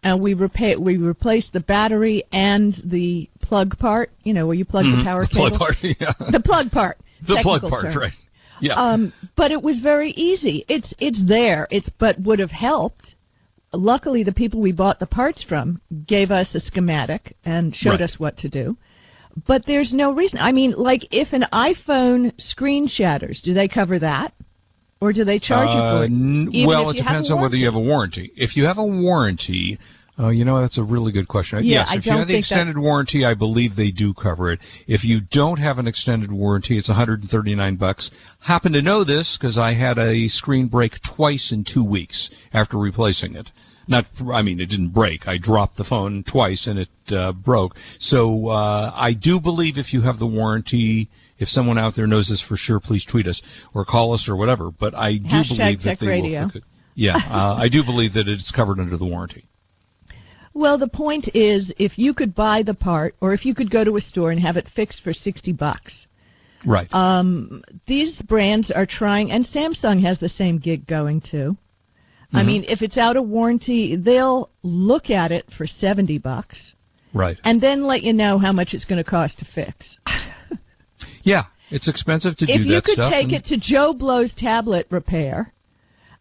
and 0.02 0.20
we 0.20 0.34
repa- 0.34 0.78
we 0.78 0.96
replaced 0.96 1.52
the 1.52 1.60
battery 1.60 2.24
and 2.32 2.74
the 2.84 3.28
plug 3.42 3.78
part. 3.78 4.10
You 4.22 4.32
know, 4.34 4.46
where 4.46 4.56
you 4.56 4.64
plug 4.64 4.84
the 4.86 5.02
power 5.04 5.24
Mm-hmm. 5.24 5.38
the 5.38 5.48
cable. 5.50 5.58
plug 5.58 5.60
part, 5.60 5.76
yeah. 5.82 6.30
The 6.30 6.40
plug 6.40 6.70
part. 6.70 6.98
The 7.22 7.38
plug 7.42 7.60
part, 7.62 7.82
term. 7.92 7.96
right? 8.02 8.12
Yeah. 8.62 8.74
Um, 8.74 9.12
but 9.36 9.50
it 9.52 9.62
was 9.62 9.80
very 9.80 10.10
easy. 10.12 10.64
It's 10.68 10.94
it's 10.98 11.22
there. 11.28 11.68
It's 11.70 11.90
but 11.98 12.18
would 12.20 12.38
have 12.38 12.50
helped. 12.50 13.14
Luckily, 13.72 14.24
the 14.24 14.32
people 14.32 14.60
we 14.60 14.72
bought 14.72 14.98
the 14.98 15.06
parts 15.06 15.42
from 15.42 15.80
gave 16.06 16.30
us 16.30 16.54
a 16.54 16.60
schematic 16.60 17.36
and 17.44 17.76
showed 17.76 17.90
Right. 17.92 18.00
us 18.00 18.18
what 18.18 18.38
to 18.38 18.48
do. 18.48 18.76
But 19.46 19.64
there's 19.66 19.92
no 19.92 20.12
reason. 20.12 20.38
I 20.40 20.50
mean, 20.52 20.72
like 20.72 21.06
if 21.12 21.32
an 21.32 21.44
iPhone 21.52 22.32
screen 22.40 22.88
shatters, 22.88 23.40
do 23.42 23.54
they 23.54 23.68
cover 23.68 23.98
that, 24.00 24.32
or 25.00 25.12
do 25.12 25.24
they 25.24 25.38
charge 25.38 25.70
you 25.70 25.76
Uh, 25.80 25.98
for 25.98 26.04
it? 26.04 26.10
even 26.10 26.66
well, 26.66 26.90
it 26.90 26.96
you 26.98 27.02
have 27.02 27.06
a 27.06 27.08
depends 27.08 27.30
on 27.30 27.40
whether 27.40 27.56
you 27.56 27.64
have 27.66 27.74
a 27.74 27.80
warranty. 27.80 28.30
If 28.36 28.56
you 28.56 28.66
have 28.66 28.78
a 28.78 28.84
warranty, 28.84 29.78
uh, 30.18 30.28
you 30.28 30.44
know 30.44 30.60
that's 30.60 30.76
a 30.78 30.84
really 30.84 31.12
good 31.12 31.26
question. 31.28 31.58
Yeah, 31.64 31.78
yes, 31.80 31.92
I 31.92 31.96
if 31.96 32.06
you 32.06 32.12
have 32.12 32.20
the 32.26 32.34
think 32.34 32.44
that- 32.44 32.54
extended 32.54 32.76
warranty, 32.78 33.24
I 33.24 33.32
believe 33.34 33.74
they 33.76 33.90
do 33.90 34.12
cover 34.12 34.52
it. 34.52 34.60
If 34.86 35.04
you 35.04 35.20
don't 35.20 35.58
have 35.58 35.78
an 35.78 35.86
extended 35.88 36.30
warranty, 36.30 36.76
it's 36.76 36.88
139 36.88 37.76
bucks. 37.76 38.10
Happen 38.40 38.74
to 38.74 38.82
know 38.82 39.04
this 39.04 39.38
because 39.38 39.56
I 39.58 39.72
had 39.72 39.98
a 39.98 40.28
screen 40.28 40.66
break 40.66 41.00
twice 41.00 41.52
in 41.52 41.64
two 41.64 41.84
weeks 41.84 42.30
after 42.52 42.76
replacing 42.76 43.36
it. 43.36 43.50
Not, 43.88 44.06
I 44.30 44.42
mean, 44.42 44.60
it 44.60 44.68
didn't 44.68 44.90
break. 44.90 45.26
I 45.26 45.38
dropped 45.38 45.76
the 45.76 45.82
phone 45.84 46.22
twice 46.22 46.66
and 46.68 46.78
it 46.80 47.12
uh, 47.12 47.32
broke. 47.32 47.76
So 47.98 48.48
uh, 48.48 48.92
I 48.94 49.14
do 49.14 49.40
believe 49.40 49.78
if 49.78 49.92
you 49.94 50.02
have 50.02 50.18
the 50.20 50.28
warranty, 50.28 51.08
if 51.40 51.48
someone 51.48 51.78
out 51.78 51.94
there 51.96 52.06
knows 52.06 52.28
this 52.28 52.40
for 52.40 52.56
sure, 52.56 52.78
please 52.78 53.04
tweet 53.04 53.26
us 53.26 53.42
or 53.74 53.84
call 53.84 54.12
us 54.12 54.28
or 54.28 54.36
whatever. 54.36 54.70
But 54.70 54.94
I 54.94 55.16
do 55.16 55.24
Hashtag 55.24 55.56
believe 55.58 55.82
that 55.82 55.98
they 55.98 56.06
Radio. 56.06 56.40
will. 56.42 56.48
Fix 56.50 56.56
it. 56.56 56.64
Yeah, 56.94 57.16
uh, 57.30 57.56
I 57.58 57.68
do 57.68 57.82
believe 57.82 58.14
that 58.14 58.28
it's 58.28 58.52
covered 58.52 58.78
under 58.78 58.96
the 58.96 59.06
warranty. 59.06 59.46
Well, 60.52 60.78
the 60.78 60.88
point 60.88 61.30
is, 61.34 61.72
if 61.78 61.98
you 61.98 62.12
could 62.14 62.34
buy 62.34 62.62
the 62.62 62.74
part, 62.74 63.14
or 63.20 63.32
if 63.32 63.44
you 63.46 63.54
could 63.54 63.70
go 63.70 63.82
to 63.84 63.96
a 63.96 64.00
store 64.00 64.30
and 64.30 64.40
have 64.40 64.56
it 64.56 64.68
fixed 64.68 65.02
for 65.02 65.12
sixty 65.12 65.52
bucks, 65.52 66.06
Right. 66.64 66.88
um, 66.92 67.62
these 67.86 68.20
brands 68.22 68.70
are 68.70 68.86
trying, 68.86 69.30
and 69.30 69.44
Samsung 69.44 70.02
has 70.02 70.18
the 70.18 70.28
same 70.28 70.58
gig 70.58 70.86
going 70.86 71.20
too. 71.20 71.56
I 72.32 72.42
mean, 72.44 72.64
if 72.68 72.80
it's 72.80 72.96
out 72.96 73.16
of 73.16 73.26
warranty, 73.26 73.96
they'll 73.96 74.50
look 74.62 75.10
at 75.10 75.32
it 75.32 75.46
for 75.56 75.66
70 75.66 76.18
bucks 76.18 76.74
right. 77.12 77.36
and 77.44 77.60
then 77.60 77.86
let 77.86 78.02
you 78.02 78.12
know 78.12 78.38
how 78.38 78.52
much 78.52 78.72
it's 78.72 78.84
going 78.84 79.02
to 79.02 79.10
cost 79.10 79.40
to 79.40 79.44
fix. 79.44 79.98
Yeah, 81.22 81.44
it's 81.70 81.88
expensive 81.88 82.36
to 82.36 82.46
do 82.46 82.52
if 82.52 82.66
you 82.66 82.80
could 82.82 83.10
take 83.10 83.32
it 83.32 83.46
to 83.46 83.56
Joe 83.56 83.92
Blow's 83.92 84.34
tablet 84.34 84.86
repair, 84.90 85.52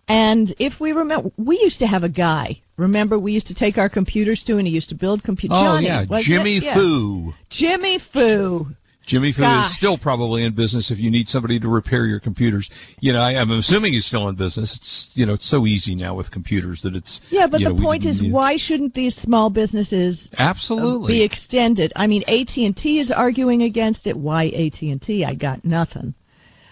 and 0.07 0.53
if 0.59 0.79
we 0.79 0.91
remember, 0.91 1.31
we 1.37 1.59
used 1.59 1.79
to 1.79 1.87
have 1.87 2.03
a 2.03 2.09
guy. 2.09 2.61
Remember, 2.77 3.19
we 3.19 3.33
used 3.33 3.47
to 3.47 3.53
take 3.53 3.77
our 3.77 3.89
computers 3.89 4.43
to, 4.45 4.57
and 4.57 4.65
he 4.65 4.73
used 4.73 4.89
to 4.89 4.95
build 4.95 5.23
computers. 5.23 5.57
Oh 5.59 5.65
Johnny, 5.65 5.85
yeah, 5.85 6.05
Jimmy 6.19 6.57
it? 6.57 6.63
Yeah. 6.63 6.73
Foo. 6.73 7.33
Jimmy 7.49 7.99
Foo. 7.99 8.67
Jimmy 9.09 9.31
Foo 9.31 9.41
Gosh. 9.41 9.65
is 9.65 9.75
still 9.75 9.97
probably 9.97 10.43
in 10.43 10.53
business 10.53 10.91
if 10.91 10.99
you 10.99 11.09
need 11.09 11.27
somebody 11.27 11.59
to 11.59 11.67
repair 11.67 12.05
your 12.05 12.19
computers. 12.19 12.69
You 12.99 13.11
know, 13.13 13.19
I, 13.21 13.31
I'm 13.41 13.49
assuming 13.49 13.93
he's 13.93 14.05
still 14.05 14.27
in 14.29 14.35
business. 14.35 14.77
It's 14.77 15.11
you 15.15 15.25
know, 15.25 15.33
it's 15.33 15.47
so 15.47 15.65
easy 15.65 15.95
now 15.95 16.13
with 16.13 16.29
computers 16.29 16.83
that 16.83 16.95
it's 16.95 17.19
Yeah, 17.31 17.47
but 17.47 17.59
you 17.59 17.69
the 17.69 17.73
know, 17.73 17.81
point 17.81 18.05
is, 18.05 18.21
need- 18.21 18.31
why 18.31 18.55
shouldn't 18.55 18.93
these 18.93 19.15
small 19.15 19.49
businesses 19.49 20.29
uh, 20.33 20.43
absolutely 20.43 21.13
be 21.13 21.23
extended? 21.23 21.91
I 21.95 22.05
mean, 22.05 22.21
AT 22.27 22.55
and 22.57 22.77
T 22.77 22.99
is 22.99 23.09
arguing 23.11 23.63
against 23.63 24.05
it. 24.05 24.15
Why 24.15 24.45
AT 24.49 24.79
and 24.83 25.01
T? 25.01 25.25
I 25.25 25.33
got 25.33 25.65
nothing. 25.65 26.13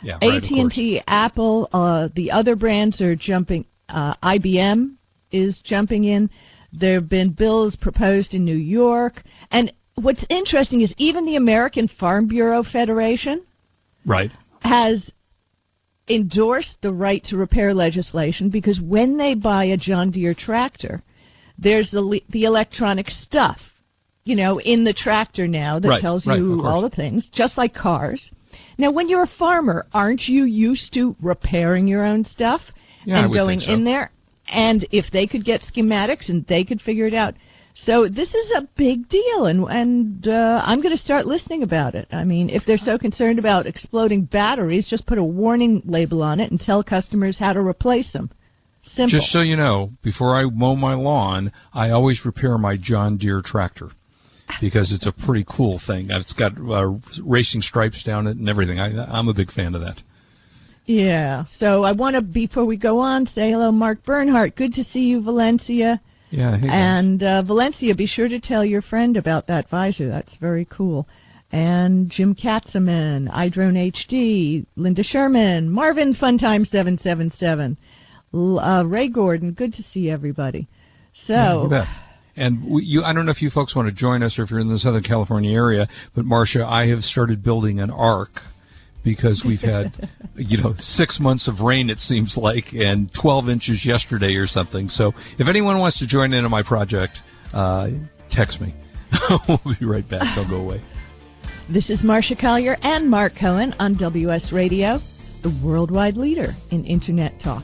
yeah, 0.03 0.19
right, 0.21 0.43
AT 0.43 0.51
and. 0.51 0.71
T, 0.71 1.01
Apple, 1.07 1.67
uh, 1.73 2.09
the 2.13 2.29
other 2.31 2.55
brands 2.55 3.01
are 3.01 3.15
jumping. 3.15 3.65
Uh, 3.89 4.13
IBM 4.21 4.93
is 5.31 5.57
jumping 5.63 6.03
in. 6.03 6.29
There 6.73 6.95
have 6.95 7.09
been 7.09 7.29
bills 7.31 7.75
proposed 7.75 8.33
in 8.35 8.45
New 8.45 8.55
York. 8.55 9.23
And 9.49 9.71
what's 10.01 10.25
interesting 10.29 10.81
is 10.81 10.93
even 10.97 11.25
the 11.25 11.35
American 11.35 11.87
Farm 11.87 12.27
Bureau 12.27 12.63
Federation 12.63 13.43
Right. 14.05 14.31
has 14.61 15.11
endorsed 16.07 16.77
the 16.81 16.93
right 16.93 17.23
to 17.25 17.37
repair 17.37 17.73
legislation 17.73 18.49
because 18.49 18.79
when 18.79 19.17
they 19.17 19.33
buy 19.35 19.65
a 19.65 19.77
John 19.77 20.11
Deere 20.11 20.33
tractor, 20.33 21.03
there's 21.57 21.91
the, 21.91 22.21
the 22.29 22.45
electronic 22.45 23.09
stuff, 23.09 23.59
you 24.23 24.35
know, 24.35 24.59
in 24.59 24.83
the 24.83 24.93
tractor 24.93 25.47
now 25.47 25.79
that 25.79 25.87
Right, 25.87 26.01
tells 26.01 26.25
right, 26.27 26.37
you 26.37 26.61
all 26.63 26.81
the 26.81 26.89
things, 26.89 27.29
just 27.33 27.57
like 27.57 27.73
cars. 27.73 28.31
Now, 28.77 28.91
when 28.91 29.09
you're 29.09 29.23
a 29.23 29.27
farmer, 29.39 29.85
aren't 29.93 30.27
you 30.27 30.45
used 30.45 30.93
to 30.93 31.15
repairing 31.21 31.87
your 31.87 32.05
own 32.05 32.23
stuff 32.23 32.61
Yeah, 33.03 33.23
and 33.25 33.33
going 33.33 33.59
so. 33.59 33.73
in 33.73 33.83
there? 33.83 34.11
And 34.47 34.87
if 34.91 35.11
they 35.11 35.27
could 35.27 35.43
get 35.43 35.61
schematics 35.61 36.29
and 36.29 36.45
they 36.47 36.63
could 36.63 36.79
figure 36.81 37.07
it 37.07 37.13
out. 37.13 37.33
So 37.79 38.07
this 38.07 38.33
is 38.33 38.51
a 38.53 38.67
big 38.75 39.07
deal, 39.07 39.45
and 39.45 39.63
and 39.69 40.27
uh, 40.27 40.61
I'm 40.65 40.81
going 40.81 40.95
to 40.95 41.01
start 41.01 41.27
listening 41.27 41.61
about 41.61 41.93
it. 41.93 42.07
I 42.11 42.23
mean, 42.23 42.49
if 42.49 42.65
they're 42.65 42.79
so 42.79 42.97
concerned 42.97 43.37
about 43.37 43.67
exploding 43.67 44.23
batteries, 44.23 44.87
just 44.87 45.05
put 45.05 45.19
a 45.19 45.23
warning 45.23 45.83
label 45.85 46.23
on 46.23 46.39
it 46.39 46.49
and 46.49 46.59
tell 46.59 46.83
customers 46.83 47.37
how 47.37 47.53
to 47.53 47.59
replace 47.61 48.13
them. 48.13 48.31
Simple. 48.79 49.11
Just 49.19 49.31
so 49.31 49.41
you 49.41 49.55
know, 49.55 49.91
before 50.01 50.35
I 50.35 50.45
mow 50.45 50.75
my 50.75 50.95
lawn, 50.95 51.51
I 51.71 51.91
always 51.91 52.25
repair 52.25 52.57
my 52.57 52.77
John 52.77 53.17
Deere 53.17 53.41
tractor 53.41 53.89
because 54.59 54.91
it's 54.91 55.05
a 55.05 55.11
pretty 55.11 55.45
cool 55.47 55.77
thing. 55.77 56.07
It's 56.09 56.33
got 56.33 56.53
uh, 56.57 56.95
racing 57.21 57.61
stripes 57.61 58.03
down 58.03 58.25
it 58.25 58.37
and 58.37 58.49
everything. 58.49 58.79
I, 58.79 59.19
I'm 59.19 59.27
a 59.27 59.33
big 59.35 59.51
fan 59.51 59.75
of 59.75 59.81
that. 59.81 60.01
yeah. 60.87 61.45
So 61.45 61.83
I 61.83 61.91
want 61.91 62.15
to, 62.15 62.21
before 62.21 62.65
we 62.65 62.77
go 62.77 62.99
on, 62.99 63.27
say 63.27 63.51
hello, 63.51 63.71
Mark 63.71 64.03
Bernhardt. 64.03 64.55
Good 64.55 64.73
to 64.73 64.83
see 64.83 65.01
you, 65.01 65.21
Valencia. 65.21 66.01
Yeah. 66.29 66.57
Hey. 66.57 66.67
And 66.69 67.23
uh, 67.23 67.41
Valencia, 67.41 67.95
be 67.95 68.05
sure 68.05 68.27
to 68.27 68.39
tell 68.39 68.65
your 68.65 68.81
friend 68.81 69.17
about 69.17 69.47
that 69.47 69.69
visor. 69.69 70.07
That's 70.09 70.35
very 70.37 70.65
cool. 70.65 71.07
And 71.51 72.09
Jim 72.09 72.35
Katzeman, 72.35 73.31
iDrone 73.31 73.93
HD, 73.93 74.65
Linda 74.75 75.03
Sherman, 75.03 75.69
Marvin 75.69 76.13
Funtime 76.13 76.67
seven 76.67 76.97
seven 76.97 77.31
seven, 77.31 77.77
uh, 78.33 78.83
Ray 78.85 79.07
Gordon. 79.07 79.53
Good 79.53 79.73
to 79.75 79.83
see 79.83 80.09
everybody. 80.09 80.67
Yeah, 81.27 81.61
So 81.61 81.67
bet. 81.69 81.87
And 82.35 82.69
we, 82.69 82.83
you, 82.83 83.03
I 83.03 83.13
don't 83.13 83.25
know 83.25 83.31
if 83.31 83.41
you 83.41 83.49
folks 83.49 83.75
want 83.75 83.87
to 83.87 83.95
join 83.95 84.21
us 84.21 84.37
or 84.37 84.43
if 84.43 84.51
you're 84.51 84.59
in 84.59 84.67
the 84.67 84.77
Southern 84.77 85.03
California 85.03 85.51
area, 85.51 85.87
but 86.13 86.23
Marsha, 86.23 86.63
I 86.63 86.87
have 86.87 87.03
started 87.03 87.41
building 87.41 87.79
an 87.79 87.89
ark 87.89 88.41
because 89.03 89.45
we've 89.45 89.61
had, 89.61 90.09
you 90.35 90.61
know, 90.61 90.73
six 90.73 91.19
months 91.19 91.47
of 91.47 91.61
rain 91.61 91.89
it 91.89 91.99
seems 91.99 92.37
like, 92.37 92.73
and 92.73 93.11
12 93.13 93.49
inches 93.49 93.85
yesterday 93.85 94.35
or 94.35 94.47
something. 94.47 94.89
So 94.89 95.13
if 95.37 95.47
anyone 95.47 95.79
wants 95.79 95.99
to 95.99 96.07
join 96.07 96.33
in 96.33 96.45
on 96.45 96.51
my 96.51 96.63
project, 96.63 97.21
uh, 97.53 97.89
text 98.29 98.61
me. 98.61 98.73
we'll 99.47 99.75
be 99.79 99.85
right 99.85 100.07
back. 100.07 100.35
Don't 100.35 100.49
go 100.49 100.57
away. 100.57 100.81
this 101.69 101.89
is 101.89 102.03
Marsha 102.03 102.37
Collier 102.37 102.77
and 102.81 103.09
Mark 103.09 103.35
Cohen 103.35 103.73
on 103.79 103.93
WS 103.93 104.51
Radio, 104.51 104.97
the 105.41 105.49
worldwide 105.63 106.17
leader 106.17 106.53
in 106.71 106.85
Internet 106.85 107.39
talk. 107.39 107.63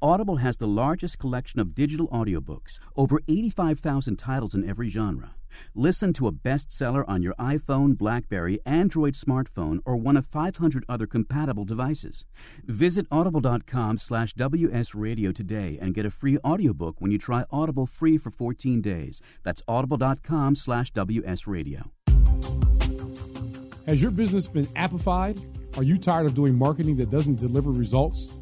Audible 0.00 0.36
has 0.36 0.56
the 0.56 0.66
largest 0.66 1.18
collection 1.18 1.60
of 1.60 1.74
digital 1.74 2.08
audiobooks, 2.08 2.78
over 2.96 3.20
85,000 3.28 4.16
titles 4.16 4.54
in 4.54 4.68
every 4.68 4.88
genre. 4.88 5.34
Listen 5.74 6.12
to 6.14 6.26
a 6.26 6.32
bestseller 6.32 7.04
on 7.06 7.22
your 7.22 7.34
iPhone, 7.34 7.96
Blackberry, 7.96 8.58
Android 8.64 9.14
smartphone, 9.14 9.80
or 9.84 9.96
one 9.96 10.16
of 10.16 10.26
500 10.26 10.84
other 10.88 11.06
compatible 11.06 11.64
devices. 11.64 12.24
Visit 12.64 13.06
audible.com 13.10 13.98
slash 13.98 14.34
wsradio 14.34 15.34
today 15.34 15.78
and 15.80 15.94
get 15.94 16.06
a 16.06 16.10
free 16.10 16.38
audiobook 16.38 17.00
when 17.00 17.10
you 17.10 17.18
try 17.18 17.44
Audible 17.50 17.86
free 17.86 18.18
for 18.18 18.30
14 18.30 18.80
days. 18.80 19.20
That's 19.42 19.62
audible.com 19.68 20.56
slash 20.56 20.92
wsradio. 20.92 21.90
Has 23.86 24.00
your 24.00 24.12
business 24.12 24.46
been 24.46 24.66
appified? 24.76 25.40
Are 25.76 25.82
you 25.82 25.98
tired 25.98 26.26
of 26.26 26.34
doing 26.34 26.54
marketing 26.54 26.96
that 26.96 27.10
doesn't 27.10 27.40
deliver 27.40 27.70
results? 27.70 28.41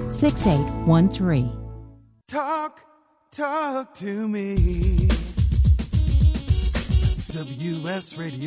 6813. 0.21 1.51
Talk, 2.27 2.85
talk 3.31 3.95
to 3.95 4.27
me. 4.27 5.07
WSRadio.com. 7.33 8.37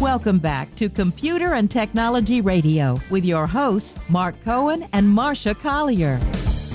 Welcome 0.00 0.40
back 0.40 0.74
to 0.74 0.88
Computer 0.88 1.54
and 1.54 1.70
Technology 1.70 2.40
Radio 2.40 2.98
with 3.10 3.24
your 3.24 3.46
hosts, 3.46 3.96
Mark 4.10 4.34
Cohen 4.42 4.88
and 4.92 5.06
Marsha 5.06 5.56
Collier. 5.56 6.18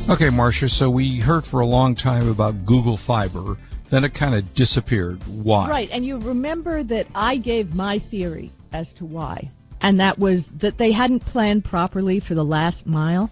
Okay, 0.09 0.29
Marsha, 0.29 0.69
so 0.71 0.89
we 0.89 1.17
heard 1.17 1.45
for 1.45 1.59
a 1.59 1.65
long 1.65 1.95
time 1.95 2.29
about 2.29 2.63
Google 2.63 2.95
Fiber, 2.95 3.57
then 3.89 4.05
it 4.05 4.13
kind 4.13 4.35
of 4.35 4.53
disappeared. 4.53 5.21
Why? 5.27 5.69
Right, 5.69 5.89
and 5.91 6.05
you 6.05 6.17
remember 6.19 6.81
that 6.83 7.07
I 7.13 7.35
gave 7.35 7.75
my 7.75 7.99
theory 7.99 8.53
as 8.71 8.93
to 8.93 9.03
why, 9.03 9.51
and 9.83 9.99
that 9.99 10.17
was 10.17 10.49
that 10.61 10.77
they 10.77 10.93
hadn't 10.93 11.19
planned 11.19 11.65
properly 11.65 12.19
for 12.19 12.33
the 12.33 12.43
last 12.43 12.87
mile. 12.87 13.29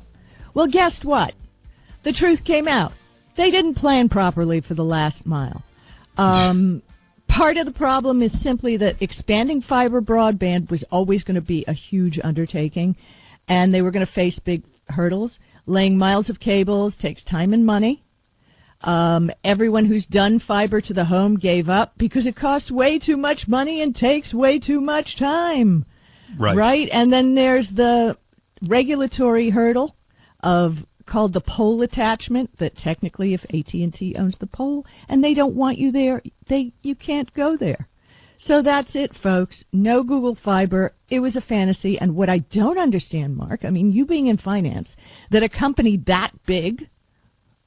Well, 0.53 0.67
guess 0.67 1.03
what? 1.03 1.33
The 2.03 2.11
truth 2.11 2.43
came 2.43 2.67
out. 2.67 2.91
They 3.37 3.49
didn't 3.49 3.75
plan 3.75 4.09
properly 4.09 4.59
for 4.59 4.73
the 4.73 4.83
last 4.83 5.25
mile. 5.25 5.63
Um, 6.17 6.83
part 7.29 7.55
of 7.55 7.65
the 7.65 7.71
problem 7.71 8.21
is 8.21 8.43
simply 8.43 8.75
that 8.77 9.01
expanding 9.01 9.61
fiber 9.61 10.01
broadband 10.01 10.69
was 10.69 10.83
always 10.91 11.23
going 11.23 11.35
to 11.35 11.41
be 11.41 11.63
a 11.67 11.73
huge 11.73 12.19
undertaking, 12.21 12.97
and 13.47 13.73
they 13.73 13.81
were 13.81 13.91
going 13.91 14.05
to 14.05 14.11
face 14.11 14.37
big 14.37 14.63
hurdles. 14.89 15.39
Laying 15.65 15.97
miles 15.97 16.29
of 16.29 16.41
cables 16.41 16.97
takes 16.97 17.23
time 17.23 17.53
and 17.53 17.65
money. 17.65 18.03
Um, 18.81 19.31
everyone 19.43 19.85
who's 19.85 20.07
done 20.07 20.39
fiber 20.39 20.81
to 20.81 20.93
the 20.93 21.05
home 21.05 21.37
gave 21.37 21.69
up 21.69 21.93
because 21.97 22.25
it 22.25 22.35
costs 22.35 22.71
way 22.71 22.99
too 22.99 23.15
much 23.15 23.47
money 23.47 23.81
and 23.81 23.95
takes 23.95 24.33
way 24.33 24.59
too 24.59 24.81
much 24.81 25.17
time. 25.17 25.85
Right. 26.37 26.55
Right? 26.55 26.89
And 26.91 27.11
then 27.11 27.35
there's 27.35 27.71
the 27.75 28.17
regulatory 28.67 29.49
hurdle 29.49 29.95
of 30.41 30.75
called 31.05 31.33
the 31.33 31.41
pole 31.41 31.81
attachment 31.81 32.49
that 32.59 32.75
technically 32.75 33.33
if 33.33 33.43
AT&T 33.45 34.15
owns 34.17 34.37
the 34.37 34.47
pole 34.47 34.85
and 35.09 35.23
they 35.23 35.33
don't 35.33 35.55
want 35.55 35.77
you 35.77 35.91
there, 35.91 36.21
they 36.47 36.71
you 36.81 36.95
can't 36.95 37.33
go 37.33 37.57
there. 37.57 37.87
So 38.37 38.61
that's 38.61 38.95
it 38.95 39.13
folks. 39.21 39.63
No 39.71 40.03
Google 40.03 40.35
Fiber. 40.35 40.93
It 41.09 41.19
was 41.19 41.35
a 41.35 41.41
fantasy 41.41 41.99
and 41.99 42.15
what 42.15 42.29
I 42.29 42.39
don't 42.39 42.77
understand, 42.77 43.35
Mark, 43.35 43.65
I 43.65 43.69
mean 43.69 43.91
you 43.91 44.05
being 44.05 44.27
in 44.27 44.37
finance, 44.37 44.95
that 45.31 45.43
a 45.43 45.49
company 45.49 46.01
that 46.07 46.31
big 46.45 46.87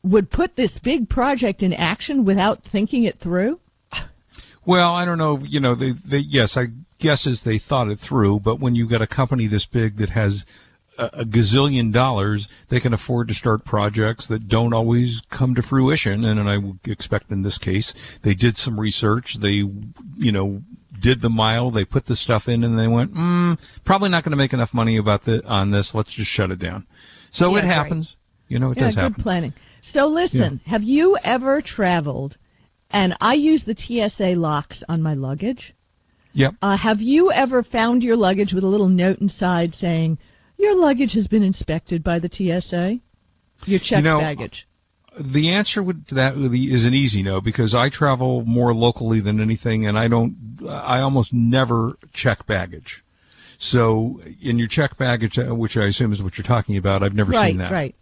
would 0.02 0.30
put 0.30 0.54
this 0.54 0.78
big 0.82 1.08
project 1.08 1.62
in 1.62 1.72
action 1.72 2.24
without 2.24 2.62
thinking 2.70 3.04
it 3.04 3.18
through? 3.20 3.58
Well, 4.66 4.94
I 4.94 5.04
don't 5.04 5.18
know. 5.18 5.38
You 5.42 5.60
know, 5.60 5.74
they, 5.74 5.92
they 5.92 6.18
yes, 6.18 6.56
I 6.56 6.66
guess 7.04 7.26
as 7.26 7.42
they 7.42 7.58
thought 7.58 7.90
it 7.90 7.98
through. 7.98 8.40
But 8.40 8.60
when 8.60 8.74
you've 8.74 8.90
got 8.90 9.02
a 9.02 9.06
company 9.06 9.46
this 9.46 9.66
big 9.66 9.96
that 9.98 10.08
has 10.08 10.46
a, 10.96 11.04
a 11.04 11.24
gazillion 11.24 11.92
dollars, 11.92 12.48
they 12.68 12.80
can 12.80 12.94
afford 12.94 13.28
to 13.28 13.34
start 13.34 13.62
projects 13.64 14.28
that 14.28 14.48
don't 14.48 14.72
always 14.72 15.20
come 15.28 15.54
to 15.56 15.62
fruition. 15.62 16.24
And, 16.24 16.40
and 16.40 16.48
I 16.48 16.56
would 16.56 16.78
expect 16.86 17.30
in 17.30 17.42
this 17.42 17.58
case, 17.58 17.92
they 18.22 18.34
did 18.34 18.56
some 18.56 18.80
research. 18.80 19.34
They, 19.34 19.52
you 20.16 20.32
know, 20.32 20.62
did 20.98 21.20
the 21.20 21.28
mile. 21.28 21.70
They 21.70 21.84
put 21.84 22.06
the 22.06 22.16
stuff 22.16 22.48
in, 22.48 22.64
and 22.64 22.78
they 22.78 22.88
went, 22.88 23.12
mm, 23.12 23.58
probably 23.84 24.08
not 24.08 24.24
going 24.24 24.30
to 24.30 24.38
make 24.38 24.54
enough 24.54 24.72
money 24.72 24.96
about 24.96 25.24
the 25.24 25.44
on 25.46 25.70
this. 25.70 25.94
Let's 25.94 26.14
just 26.14 26.30
shut 26.30 26.50
it 26.50 26.58
down. 26.58 26.86
So 27.30 27.50
Yeah, 27.50 27.58
it 27.58 27.60
right. 27.66 27.74
happens. 27.74 28.16
You 28.48 28.60
know, 28.60 28.70
it 28.70 28.78
yeah, 28.78 28.84
does 28.84 28.96
good 28.96 29.16
planning. 29.16 29.52
So 29.82 30.06
listen, 30.06 30.60
have 30.64 30.82
you 30.82 31.18
ever 31.22 31.60
traveled? 31.60 32.38
And 32.90 33.16
I 33.20 33.34
use 33.34 33.64
the 33.64 33.74
TSA 33.76 34.36
locks 34.36 34.82
on 34.88 35.02
my 35.02 35.14
luggage. 35.14 35.74
Yep. 36.34 36.56
Uh, 36.60 36.76
have 36.76 37.00
you 37.00 37.30
ever 37.32 37.62
found 37.62 38.02
your 38.02 38.16
luggage 38.16 38.52
with 38.52 38.64
a 38.64 38.68
little 38.68 38.88
note 38.88 39.18
inside 39.18 39.74
saying 39.74 40.18
your 40.58 40.74
luggage 40.76 41.12
has 41.14 41.28
been 41.28 41.42
inspected 41.42 42.02
by 42.02 42.18
the 42.18 42.28
TSA? 42.28 42.98
Your 43.66 43.78
checked 43.78 44.04
know, 44.04 44.18
baggage. 44.18 44.66
The 45.18 45.52
answer 45.52 45.80
would, 45.80 46.08
to 46.08 46.16
that 46.16 46.36
would 46.36 46.50
be- 46.50 46.72
is 46.72 46.86
an 46.86 46.94
easy 46.94 47.22
no 47.22 47.40
because 47.40 47.72
I 47.74 47.88
travel 47.88 48.44
more 48.44 48.74
locally 48.74 49.20
than 49.20 49.40
anything, 49.40 49.86
and 49.86 49.96
I 49.96 50.08
don't. 50.08 50.60
I 50.68 51.00
almost 51.00 51.32
never 51.32 51.96
check 52.12 52.46
baggage. 52.46 53.04
So 53.56 54.20
in 54.42 54.58
your 54.58 54.66
check 54.66 54.98
baggage, 54.98 55.38
uh, 55.38 55.54
which 55.54 55.76
I 55.76 55.84
assume 55.84 56.12
is 56.12 56.20
what 56.20 56.36
you're 56.36 56.44
talking 56.44 56.76
about, 56.76 57.04
I've 57.04 57.14
never 57.14 57.30
right, 57.30 57.46
seen 57.46 57.58
that. 57.58 57.70
Right, 57.70 57.94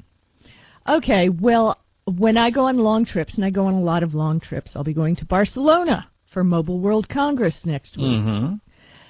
right. 0.86 0.96
Okay, 0.96 1.28
well, 1.28 1.78
when 2.06 2.38
I 2.38 2.50
go 2.50 2.64
on 2.64 2.78
long 2.78 3.04
trips, 3.04 3.36
and 3.36 3.44
I 3.44 3.50
go 3.50 3.66
on 3.66 3.74
a 3.74 3.80
lot 3.80 4.02
of 4.02 4.14
long 4.14 4.40
trips, 4.40 4.74
I'll 4.74 4.82
be 4.82 4.94
going 4.94 5.16
to 5.16 5.26
Barcelona 5.26 6.08
for 6.32 6.42
Mobile 6.44 6.80
World 6.80 7.08
Congress 7.08 7.62
next 7.64 7.96
week. 7.96 8.20
Mm-hmm. 8.20 8.54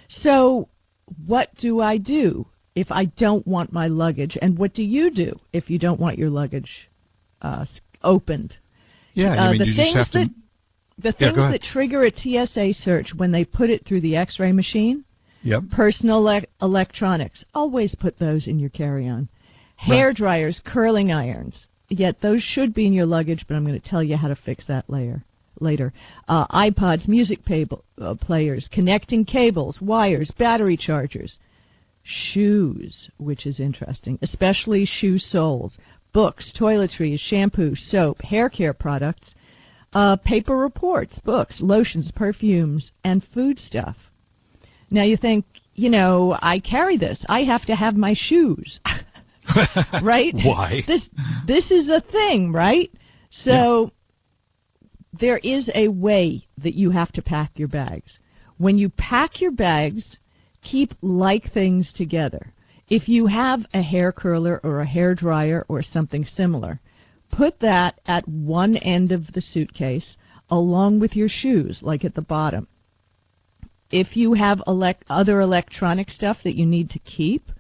So, 0.08 0.68
what 1.26 1.48
do 1.56 1.80
I 1.80 1.98
do 1.98 2.46
if 2.74 2.90
I 2.90 3.04
don't 3.06 3.46
want 3.46 3.72
my 3.72 3.86
luggage? 3.88 4.36
And 4.40 4.58
what 4.58 4.74
do 4.74 4.82
you 4.82 5.10
do 5.10 5.38
if 5.52 5.70
you 5.70 5.78
don't 5.78 6.00
want 6.00 6.18
your 6.18 6.30
luggage 6.30 6.90
uh, 7.40 7.64
opened? 8.02 8.56
Yeah, 9.14 9.32
Uh, 9.32 9.48
I 9.48 9.50
mean, 9.50 9.58
the 9.58 9.64
you 9.66 9.72
just 9.72 9.92
things 9.92 9.94
have 9.94 10.10
to. 10.12 10.18
that 10.18 10.30
the 10.98 11.12
things 11.12 11.38
ahead. 11.38 11.54
that 11.54 11.62
trigger 11.62 12.04
a 12.04 12.12
TSA 12.12 12.74
search 12.74 13.12
when 13.16 13.32
they 13.32 13.44
put 13.44 13.70
it 13.70 13.84
through 13.86 14.00
the 14.02 14.16
X-ray 14.16 14.52
machine, 14.52 15.04
Yep. 15.42 15.64
personal 15.72 16.22
le- 16.22 16.42
electronics, 16.60 17.44
always 17.54 17.94
put 17.94 18.18
those 18.18 18.46
in 18.46 18.58
your 18.58 18.70
carry-on. 18.70 19.28
Hair 19.76 20.12
dryers, 20.12 20.60
curling 20.64 21.10
irons. 21.10 21.66
Yet 21.88 22.20
those 22.20 22.42
should 22.42 22.72
be 22.72 22.86
in 22.86 22.92
your 22.92 23.06
luggage, 23.06 23.44
but 23.48 23.56
I'm 23.56 23.66
going 23.66 23.78
to 23.80 23.88
tell 23.88 24.02
you 24.02 24.16
how 24.16 24.28
to 24.28 24.36
fix 24.36 24.66
that 24.68 24.88
later. 24.88 25.24
Later, 25.62 25.92
uh, 26.28 26.46
iPods, 26.48 27.08
music 27.08 27.44
pable, 27.44 27.84
uh, 28.00 28.14
players, 28.14 28.68
connecting 28.68 29.24
cables, 29.24 29.80
wires, 29.80 30.30
battery 30.30 30.76
chargers, 30.76 31.38
shoes, 32.02 33.08
which 33.18 33.46
is 33.46 33.60
interesting, 33.60 34.18
especially 34.22 34.84
shoe 34.84 35.18
soles, 35.18 35.78
books, 36.12 36.52
toiletries, 36.52 37.20
shampoo, 37.20 37.74
soap, 37.74 38.20
hair 38.22 38.50
care 38.50 38.74
products, 38.74 39.34
uh, 39.92 40.16
paper 40.16 40.56
reports, 40.56 41.18
books, 41.20 41.60
lotions, 41.62 42.10
perfumes, 42.10 42.92
and 43.04 43.22
food 43.22 43.58
stuff. 43.58 43.96
Now 44.90 45.04
you 45.04 45.16
think, 45.16 45.44
you 45.74 45.90
know, 45.90 46.36
I 46.42 46.58
carry 46.58 46.96
this. 46.96 47.24
I 47.28 47.44
have 47.44 47.64
to 47.66 47.74
have 47.74 47.96
my 47.96 48.14
shoes. 48.14 48.80
right? 50.02 50.34
Why? 50.44 50.82
This 50.86 51.08
this 51.46 51.70
is 51.70 51.88
a 51.88 52.00
thing, 52.00 52.52
right? 52.52 52.90
So 53.30 53.90
there 55.12 55.38
is 55.38 55.70
a 55.74 55.88
way 55.88 56.46
that 56.58 56.74
you 56.74 56.90
have 56.90 57.12
to 57.12 57.22
pack 57.22 57.58
your 57.58 57.68
bags. 57.68 58.18
When 58.58 58.78
you 58.78 58.88
pack 58.90 59.40
your 59.40 59.50
bags, 59.52 60.16
keep 60.62 60.94
like 61.02 61.52
things 61.52 61.92
together. 61.92 62.52
If 62.88 63.08
you 63.08 63.26
have 63.26 63.60
a 63.72 63.82
hair 63.82 64.12
curler 64.12 64.60
or 64.62 64.80
a 64.80 64.86
hair 64.86 65.14
dryer 65.14 65.64
or 65.68 65.82
something 65.82 66.24
similar, 66.24 66.80
put 67.30 67.60
that 67.60 68.00
at 68.06 68.28
one 68.28 68.76
end 68.76 69.12
of 69.12 69.32
the 69.32 69.40
suitcase 69.40 70.16
along 70.50 71.00
with 71.00 71.16
your 71.16 71.28
shoes, 71.28 71.80
like 71.82 72.04
at 72.04 72.14
the 72.14 72.22
bottom. 72.22 72.68
If 73.90 74.16
you 74.16 74.34
have 74.34 74.58
elec- 74.66 75.02
other 75.08 75.40
electronic 75.40 76.10
stuff 76.10 76.38
that 76.44 76.56
you 76.56 76.66
need 76.66 76.90
to 76.90 76.98
keep, 76.98 77.50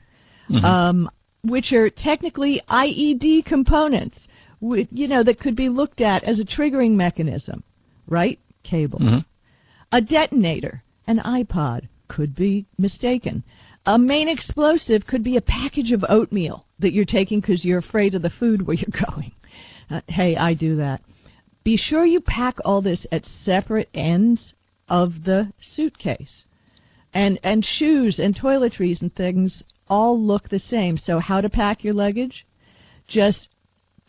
um, 0.64 1.10
which 1.42 1.72
are 1.72 1.90
technically 1.90 2.62
IED 2.68 3.44
components, 3.44 4.28
you 4.62 5.08
know, 5.08 5.24
that 5.24 5.40
could 5.40 5.56
be 5.56 5.68
looked 5.68 6.00
at 6.00 6.22
as 6.24 6.38
a 6.38 6.44
triggering 6.44 6.92
mechanism, 6.92 7.64
right? 8.06 8.38
Cables. 8.62 9.24
A 9.90 10.00
detonator, 10.00 10.82
an 11.06 11.18
iPod, 11.18 11.88
could 12.08 12.34
be 12.34 12.66
mistaken. 12.78 13.42
A 13.84 13.98
main 13.98 14.28
explosive 14.28 15.06
could 15.06 15.24
be 15.24 15.36
a 15.36 15.42
package 15.42 15.92
of 15.92 16.04
oatmeal 16.08 16.64
that 16.78 16.92
you're 16.92 17.04
taking 17.04 17.40
because 17.40 17.64
you're 17.64 17.78
afraid 17.78 18.14
of 18.14 18.22
the 18.22 18.30
food 18.30 18.66
where 18.66 18.76
you're 18.76 19.04
going. 19.06 19.32
Uh, 19.90 20.00
hey, 20.06 20.36
I 20.36 20.54
do 20.54 20.76
that. 20.76 21.02
Be 21.64 21.76
sure 21.76 22.04
you 22.04 22.20
pack 22.20 22.56
all 22.64 22.82
this 22.82 23.06
at 23.10 23.26
separate 23.26 23.88
ends 23.92 24.54
of 24.88 25.24
the 25.24 25.52
suitcase. 25.60 26.44
And 27.14 27.38
and 27.42 27.64
shoes 27.64 28.18
and 28.18 28.34
toiletries 28.34 29.02
and 29.02 29.14
things 29.14 29.62
all 29.88 30.18
look 30.18 30.48
the 30.48 30.58
same. 30.58 30.96
So 30.96 31.18
how 31.18 31.40
to 31.40 31.50
pack 31.50 31.84
your 31.84 31.94
luggage? 31.94 32.46
Just 33.06 33.48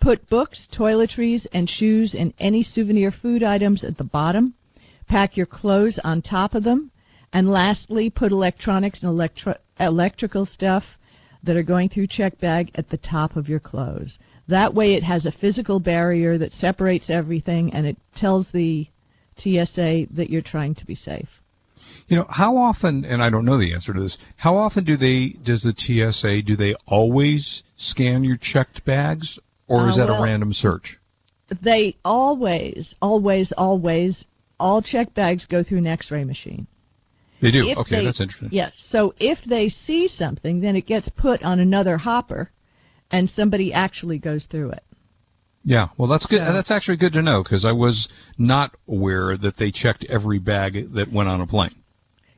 put 0.03 0.29
books, 0.29 0.67
toiletries, 0.69 1.47
and 1.53 1.69
shoes 1.69 2.13
and 2.13 2.33
any 2.37 2.61
souvenir 2.61 3.09
food 3.09 3.41
items 3.41 3.85
at 3.85 3.97
the 3.97 4.03
bottom. 4.03 4.53
Pack 5.07 5.37
your 5.37 5.45
clothes 5.45 5.97
on 6.03 6.21
top 6.21 6.53
of 6.55 6.63
them. 6.63 6.91
And 7.31 7.49
lastly, 7.49 8.09
put 8.09 8.33
electronics 8.33 9.01
and 9.01 9.09
electro- 9.09 9.57
electrical 9.79 10.45
stuff 10.45 10.83
that 11.43 11.55
are 11.55 11.63
going 11.63 11.87
through 11.87 12.07
check 12.07 12.37
bag 12.39 12.71
at 12.75 12.89
the 12.89 12.97
top 12.97 13.37
of 13.37 13.47
your 13.47 13.61
clothes. 13.61 14.19
That 14.49 14.73
way 14.73 14.95
it 14.95 15.03
has 15.03 15.25
a 15.25 15.31
physical 15.31 15.79
barrier 15.79 16.37
that 16.37 16.51
separates 16.51 17.09
everything 17.09 17.73
and 17.73 17.87
it 17.87 17.97
tells 18.13 18.51
the 18.51 18.87
TSA 19.37 20.07
that 20.11 20.29
you're 20.29 20.41
trying 20.41 20.75
to 20.75 20.85
be 20.85 20.95
safe. 20.95 21.29
You 22.07 22.17
know, 22.17 22.25
how 22.29 22.57
often, 22.57 23.05
and 23.05 23.23
I 23.23 23.29
don't 23.29 23.45
know 23.45 23.57
the 23.57 23.73
answer 23.73 23.93
to 23.93 24.01
this, 24.01 24.17
how 24.35 24.57
often 24.57 24.83
do 24.83 24.97
they, 24.97 25.29
does 25.29 25.63
the 25.63 25.73
TSA, 25.75 26.41
do 26.43 26.57
they 26.57 26.75
always 26.85 27.63
scan 27.77 28.23
your 28.23 28.37
checked 28.37 28.85
bags, 28.85 29.39
or 29.67 29.87
is 29.87 29.97
Uh, 29.97 30.05
that 30.05 30.11
well- 30.11 30.21
a 30.21 30.25
random 30.25 30.53
search? 30.53 30.97
They 31.61 31.95
always, 32.03 32.95
always, 33.01 33.51
always, 33.51 34.25
all 34.59 34.81
check 34.81 35.13
bags 35.13 35.45
go 35.45 35.61
through 35.61 35.79
an 35.79 35.87
X-ray 35.87 36.23
machine. 36.23 36.67
They 37.41 37.51
do. 37.51 37.67
If 37.67 37.77
okay, 37.79 37.97
they- 37.97 38.05
that's 38.05 38.21
interesting. 38.21 38.49
Yes. 38.51 38.73
So 38.77 39.13
if 39.19 39.43
they 39.43 39.69
see 39.69 40.07
something, 40.07 40.61
then 40.61 40.75
it 40.75 40.85
gets 40.85 41.09
put 41.09 41.43
on 41.43 41.59
another 41.59 41.97
hopper, 41.97 42.49
and 43.11 43.29
somebody 43.29 43.73
actually 43.73 44.17
goes 44.17 44.45
through 44.45 44.71
it. 44.71 44.83
Yeah, 45.65 45.89
well, 45.97 46.07
that's 46.07 46.25
good. 46.25 46.39
So- 46.39 46.53
That's 46.53 46.71
actually 46.71 46.97
good 46.97 47.13
to 47.13 47.21
know 47.21 47.43
because 47.43 47.65
I 47.65 47.71
was 47.73 48.09
not 48.37 48.75
aware 48.87 49.37
that 49.37 49.57
they 49.57 49.71
checked 49.71 50.05
every 50.05 50.39
bag 50.39 50.93
that 50.93 51.11
went 51.11 51.29
on 51.29 51.41
a 51.41 51.47
plane. 51.47 51.71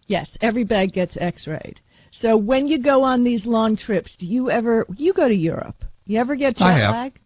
Yes, 0.07 0.38
every 0.41 0.63
bag 0.63 0.93
gets 0.93 1.17
X-rayed. 1.17 1.79
So 2.11 2.38
when 2.38 2.67
you 2.67 2.77
go 2.77 3.03
on 3.03 3.23
these 3.23 3.45
long 3.45 3.75
trips, 3.77 4.15
do 4.15 4.25
you 4.25 4.49
ever 4.49 4.85
you 4.97 5.13
go 5.13 5.27
to 5.27 5.35
Europe? 5.35 5.83
You 6.05 6.19
ever 6.19 6.35
get 6.35 6.57
jet 6.57 6.65
I 6.65 6.71
have. 6.73 6.91
lag? 6.91 7.19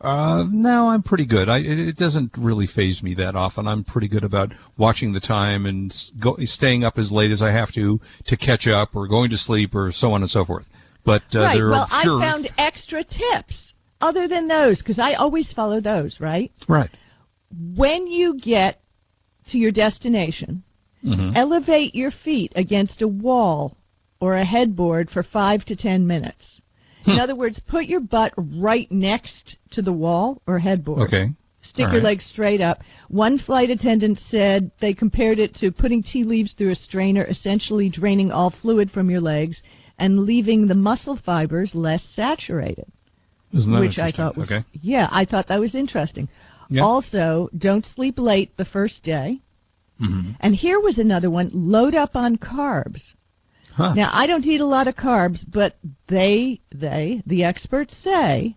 Uh, 0.00 0.44
no, 0.50 0.90
I'm 0.90 1.02
pretty 1.02 1.24
good. 1.24 1.48
I, 1.48 1.58
it, 1.58 1.78
it 1.78 1.96
doesn't 1.96 2.36
really 2.36 2.66
phase 2.66 3.02
me 3.02 3.14
that 3.14 3.36
often. 3.36 3.66
I'm 3.66 3.84
pretty 3.84 4.08
good 4.08 4.24
about 4.24 4.52
watching 4.76 5.12
the 5.12 5.20
time 5.20 5.64
and 5.64 5.94
go, 6.18 6.36
staying 6.44 6.84
up 6.84 6.98
as 6.98 7.10
late 7.10 7.30
as 7.30 7.40
I 7.42 7.52
have 7.52 7.72
to 7.72 8.00
to 8.26 8.36
catch 8.36 8.68
up, 8.68 8.94
or 8.96 9.06
going 9.08 9.30
to 9.30 9.38
sleep, 9.38 9.74
or 9.74 9.92
so 9.92 10.12
on 10.12 10.20
and 10.20 10.28
so 10.30 10.44
forth. 10.44 10.68
But 11.04 11.22
uh, 11.34 11.40
right. 11.40 11.54
there 11.56 11.70
Well, 11.70 11.82
are 11.90 12.02
sure, 12.02 12.20
I 12.22 12.30
found 12.32 12.48
extra 12.58 13.02
tips 13.04 13.72
other 14.00 14.28
than 14.28 14.46
those 14.48 14.82
because 14.82 14.98
I 14.98 15.14
always 15.14 15.52
follow 15.52 15.80
those. 15.80 16.18
Right. 16.20 16.50
right. 16.68 16.90
When 17.76 18.06
you 18.06 18.38
get 18.38 18.80
to 19.48 19.58
your 19.58 19.70
destination, 19.72 20.64
Mhm. 21.04 21.34
elevate 21.36 21.94
your 21.94 22.10
feet 22.10 22.52
against 22.56 23.00
a 23.00 23.08
wall 23.08 23.76
or 24.20 24.34
a 24.34 24.44
headboard 24.44 25.08
for 25.10 25.22
five 25.22 25.64
to 25.66 25.76
ten 25.76 26.06
minutes. 26.06 26.60
Hmm. 27.04 27.12
In 27.12 27.18
other 27.20 27.34
words, 27.36 27.60
put 27.60 27.84
your 27.86 28.00
butt 28.00 28.32
right 28.36 28.90
next 28.90 29.56
to 29.72 29.82
the 29.82 29.92
wall 29.92 30.40
or 30.46 30.58
headboard. 30.58 31.02
Okay. 31.02 31.30
Stick 31.62 31.86
All 31.86 31.92
your 31.92 32.02
right. 32.02 32.10
legs 32.10 32.26
straight 32.26 32.60
up. 32.60 32.80
One 33.08 33.38
flight 33.38 33.70
attendant 33.70 34.18
said 34.18 34.70
they 34.80 34.92
compared 34.92 35.38
it 35.38 35.54
to 35.56 35.72
putting 35.72 36.02
tea 36.02 36.22
leaves 36.24 36.52
through 36.52 36.70
a 36.72 36.74
strainer, 36.74 37.24
essentially 37.24 37.88
draining 37.88 38.30
all 38.30 38.50
fluid 38.50 38.90
from 38.90 39.10
your 39.10 39.22
legs 39.22 39.62
and 39.98 40.24
leaving 40.24 40.66
the 40.66 40.74
muscle 40.74 41.16
fibers 41.16 41.74
less 41.74 42.02
saturated. 42.02 42.86
Isn't 43.52 43.72
that 43.72 43.80
which 43.80 43.98
I 43.98 44.10
thought 44.10 44.36
was 44.36 44.50
okay. 44.50 44.64
yeah, 44.72 45.08
I 45.10 45.24
thought 45.24 45.48
that 45.48 45.60
was 45.60 45.74
interesting. 45.74 46.28
Yeah. 46.68 46.82
Also, 46.82 47.48
don't 47.56 47.86
sleep 47.86 48.18
late 48.18 48.56
the 48.56 48.64
first 48.64 49.02
day. 49.04 49.40
hmm 49.98 50.32
And 50.40 50.54
here 50.56 50.80
was 50.80 50.98
another 50.98 51.30
one: 51.30 51.50
load 51.52 51.94
up 51.94 52.16
on 52.16 52.36
carbs. 52.36 53.12
Huh. 53.76 53.94
Now, 53.94 54.10
I 54.12 54.26
don't 54.26 54.46
eat 54.46 54.60
a 54.60 54.66
lot 54.66 54.86
of 54.86 54.94
carbs, 54.94 55.44
but 55.46 55.76
they, 56.08 56.60
they, 56.72 57.22
the 57.26 57.44
experts 57.44 57.96
say 57.96 58.56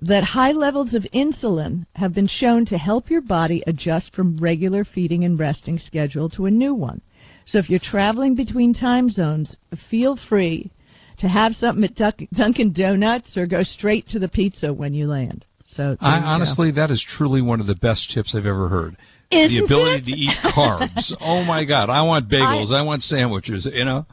that 0.00 0.22
high 0.22 0.52
levels 0.52 0.94
of 0.94 1.02
insulin 1.12 1.86
have 1.94 2.14
been 2.14 2.28
shown 2.28 2.64
to 2.66 2.78
help 2.78 3.10
your 3.10 3.20
body 3.20 3.62
adjust 3.66 4.14
from 4.14 4.36
regular 4.36 4.84
feeding 4.84 5.24
and 5.24 5.38
resting 5.38 5.78
schedule 5.78 6.28
to 6.30 6.46
a 6.46 6.50
new 6.50 6.74
one. 6.74 7.00
So 7.46 7.58
if 7.58 7.68
you're 7.68 7.80
traveling 7.80 8.34
between 8.34 8.74
time 8.74 9.10
zones, 9.10 9.56
feel 9.90 10.16
free 10.16 10.70
to 11.18 11.28
have 11.28 11.54
something 11.54 11.84
at 11.84 12.30
Dunkin' 12.32 12.72
Donuts 12.72 13.36
or 13.36 13.46
go 13.46 13.62
straight 13.62 14.08
to 14.08 14.18
the 14.18 14.28
pizza 14.28 14.72
when 14.72 14.94
you 14.94 15.06
land. 15.06 15.44
So 15.64 15.96
I 16.00 16.20
go. 16.20 16.26
honestly, 16.26 16.70
that 16.72 16.90
is 16.90 17.00
truly 17.02 17.42
one 17.42 17.60
of 17.60 17.66
the 17.66 17.74
best 17.74 18.10
tips 18.10 18.34
I've 18.34 18.46
ever 18.46 18.68
heard. 18.68 18.96
Isn't 19.30 19.58
the 19.58 19.64
ability 19.64 20.12
it? 20.12 20.14
to 20.14 20.20
eat 20.20 20.36
carbs. 20.52 21.16
oh 21.20 21.42
my 21.44 21.64
God! 21.64 21.88
I 21.88 22.02
want 22.02 22.28
bagels. 22.28 22.74
I, 22.74 22.82
want 22.82 23.02
sandwiches. 23.02 23.66
You 23.66 23.84
know. 23.84 24.06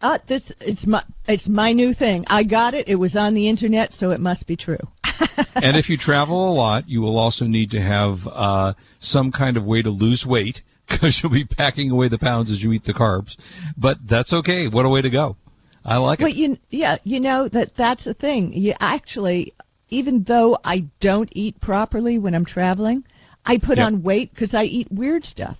Uh, 0.00 0.18
this 0.26 0.50
it's 0.60 0.86
my 0.86 1.04
it's 1.28 1.48
my 1.48 1.72
new 1.72 1.92
thing. 1.92 2.24
I 2.26 2.44
got 2.44 2.74
it. 2.74 2.88
It 2.88 2.94
was 2.94 3.16
on 3.16 3.34
the 3.34 3.48
internet, 3.48 3.92
so 3.92 4.10
it 4.10 4.20
must 4.20 4.46
be 4.46 4.56
true. 4.56 4.78
and 5.54 5.76
if 5.76 5.90
you 5.90 5.98
travel 5.98 6.50
a 6.50 6.54
lot, 6.54 6.88
you 6.88 7.02
will 7.02 7.18
also 7.18 7.46
need 7.46 7.72
to 7.72 7.80
have 7.80 8.26
uh, 8.26 8.72
some 8.98 9.30
kind 9.30 9.56
of 9.58 9.64
way 9.64 9.82
to 9.82 9.90
lose 9.90 10.24
weight 10.24 10.62
because 10.88 11.22
you'll 11.22 11.32
be 11.32 11.44
packing 11.44 11.90
away 11.90 12.08
the 12.08 12.18
pounds 12.18 12.50
as 12.50 12.62
you 12.62 12.72
eat 12.72 12.84
the 12.84 12.94
carbs. 12.94 13.36
But 13.76 13.98
that's 14.06 14.32
okay. 14.32 14.68
What 14.68 14.86
a 14.86 14.88
way 14.88 15.02
to 15.02 15.10
go! 15.10 15.36
I 15.84 15.98
like 15.98 16.20
it. 16.20 16.24
But 16.24 16.30
it. 16.32 16.36
you 16.36 16.56
yeah, 16.70 16.96
you 17.04 17.20
know 17.20 17.48
that 17.48 17.76
that's 17.76 18.04
the 18.04 18.14
thing. 18.14 18.54
You 18.54 18.74
actually 18.80 19.54
even 19.90 20.22
though 20.22 20.58
I 20.64 20.86
don't 21.00 21.28
eat 21.32 21.60
properly 21.60 22.18
when 22.18 22.34
I'm 22.34 22.46
traveling, 22.46 23.04
I 23.44 23.58
put 23.58 23.78
Yep. 23.78 23.86
on 23.86 24.02
weight 24.02 24.30
because 24.32 24.54
I 24.54 24.64
eat 24.64 24.90
weird 24.90 25.24
stuff. 25.24 25.58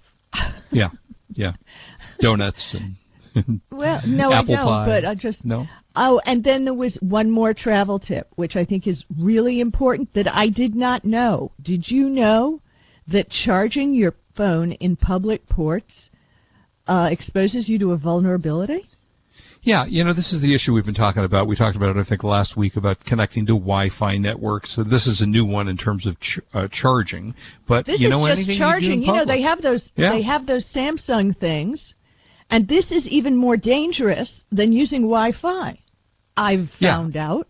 Yeah, 0.70 0.90
yeah. 1.30 1.54
Donuts 2.20 2.74
and 2.74 2.94
Well, 3.72 4.00
no, 4.06 4.30
I 4.30 4.42
don't. 4.42 4.56
pie. 4.58 4.86
But 4.86 5.04
I 5.04 5.14
just 5.14 5.44
no. 5.44 5.66
oh, 5.96 6.20
and 6.26 6.44
then 6.44 6.64
there 6.64 6.74
was 6.74 6.98
one 7.00 7.30
more 7.30 7.54
travel 7.54 7.98
tip, 7.98 8.28
which 8.36 8.56
I 8.56 8.64
think 8.64 8.86
is 8.86 9.04
really 9.18 9.60
important 9.60 10.12
that 10.14 10.28
I 10.32 10.48
did 10.48 10.74
not 10.74 11.04
know. 11.04 11.52
Did 11.62 11.90
you 11.90 12.08
know 12.10 12.60
that 13.08 13.30
charging 13.30 13.94
your 13.94 14.14
phone 14.36 14.72
in 14.72 14.96
public 14.96 15.48
ports 15.48 16.10
uh, 16.86 17.08
exposes 17.10 17.68
you 17.68 17.78
to 17.78 17.92
a 17.92 17.96
vulnerability? 17.96 18.86
Yeah, 19.62 19.84
you 19.84 20.04
know, 20.04 20.14
this 20.14 20.32
is 20.32 20.40
the 20.40 20.54
issue 20.54 20.72
we've 20.72 20.86
been 20.86 20.94
talking 20.94 21.22
about. 21.22 21.46
We 21.46 21.54
talked 21.54 21.76
about 21.76 21.94
it, 21.94 22.00
I 22.00 22.04
think, 22.04 22.24
last 22.24 22.56
week 22.56 22.76
about 22.76 23.04
connecting 23.04 23.44
to 23.46 23.52
Wi-Fi 23.52 24.16
networks. 24.16 24.70
So 24.70 24.84
this 24.84 25.06
is 25.06 25.20
a 25.20 25.26
new 25.26 25.44
one 25.44 25.68
in 25.68 25.76
terms 25.76 26.06
of 26.06 26.18
ch- 26.18 26.40
uh, 26.54 26.68
charging. 26.68 27.34
But 27.66 27.84
This 27.84 28.00
you 28.00 28.08
know, 28.08 28.24
is 28.24 28.32
anything 28.32 28.46
just 28.46 28.48
you, 28.48 28.54
do 28.54 28.58
charging. 28.58 28.92
in 28.92 29.02
You, 29.02 29.12
know, 29.12 29.24
they 29.26 29.42
have 29.42 29.60
those. 29.60 29.92
Yeah. 29.96 30.12
They 30.12 30.22
have 30.22 30.46
those 30.46 30.64
Samsung 30.72 31.36
things, 31.36 31.92
and 32.50 32.68
this 32.68 32.90
is 32.92 33.08
even 33.08 33.36
more 33.36 33.56
dangerous 33.56 34.44
than 34.50 34.72
using 34.72 35.02
Wi-Fi. 35.02 35.78
I've 36.36 36.70
Yeah. 36.78 36.96
found 36.96 37.16
out 37.16 37.46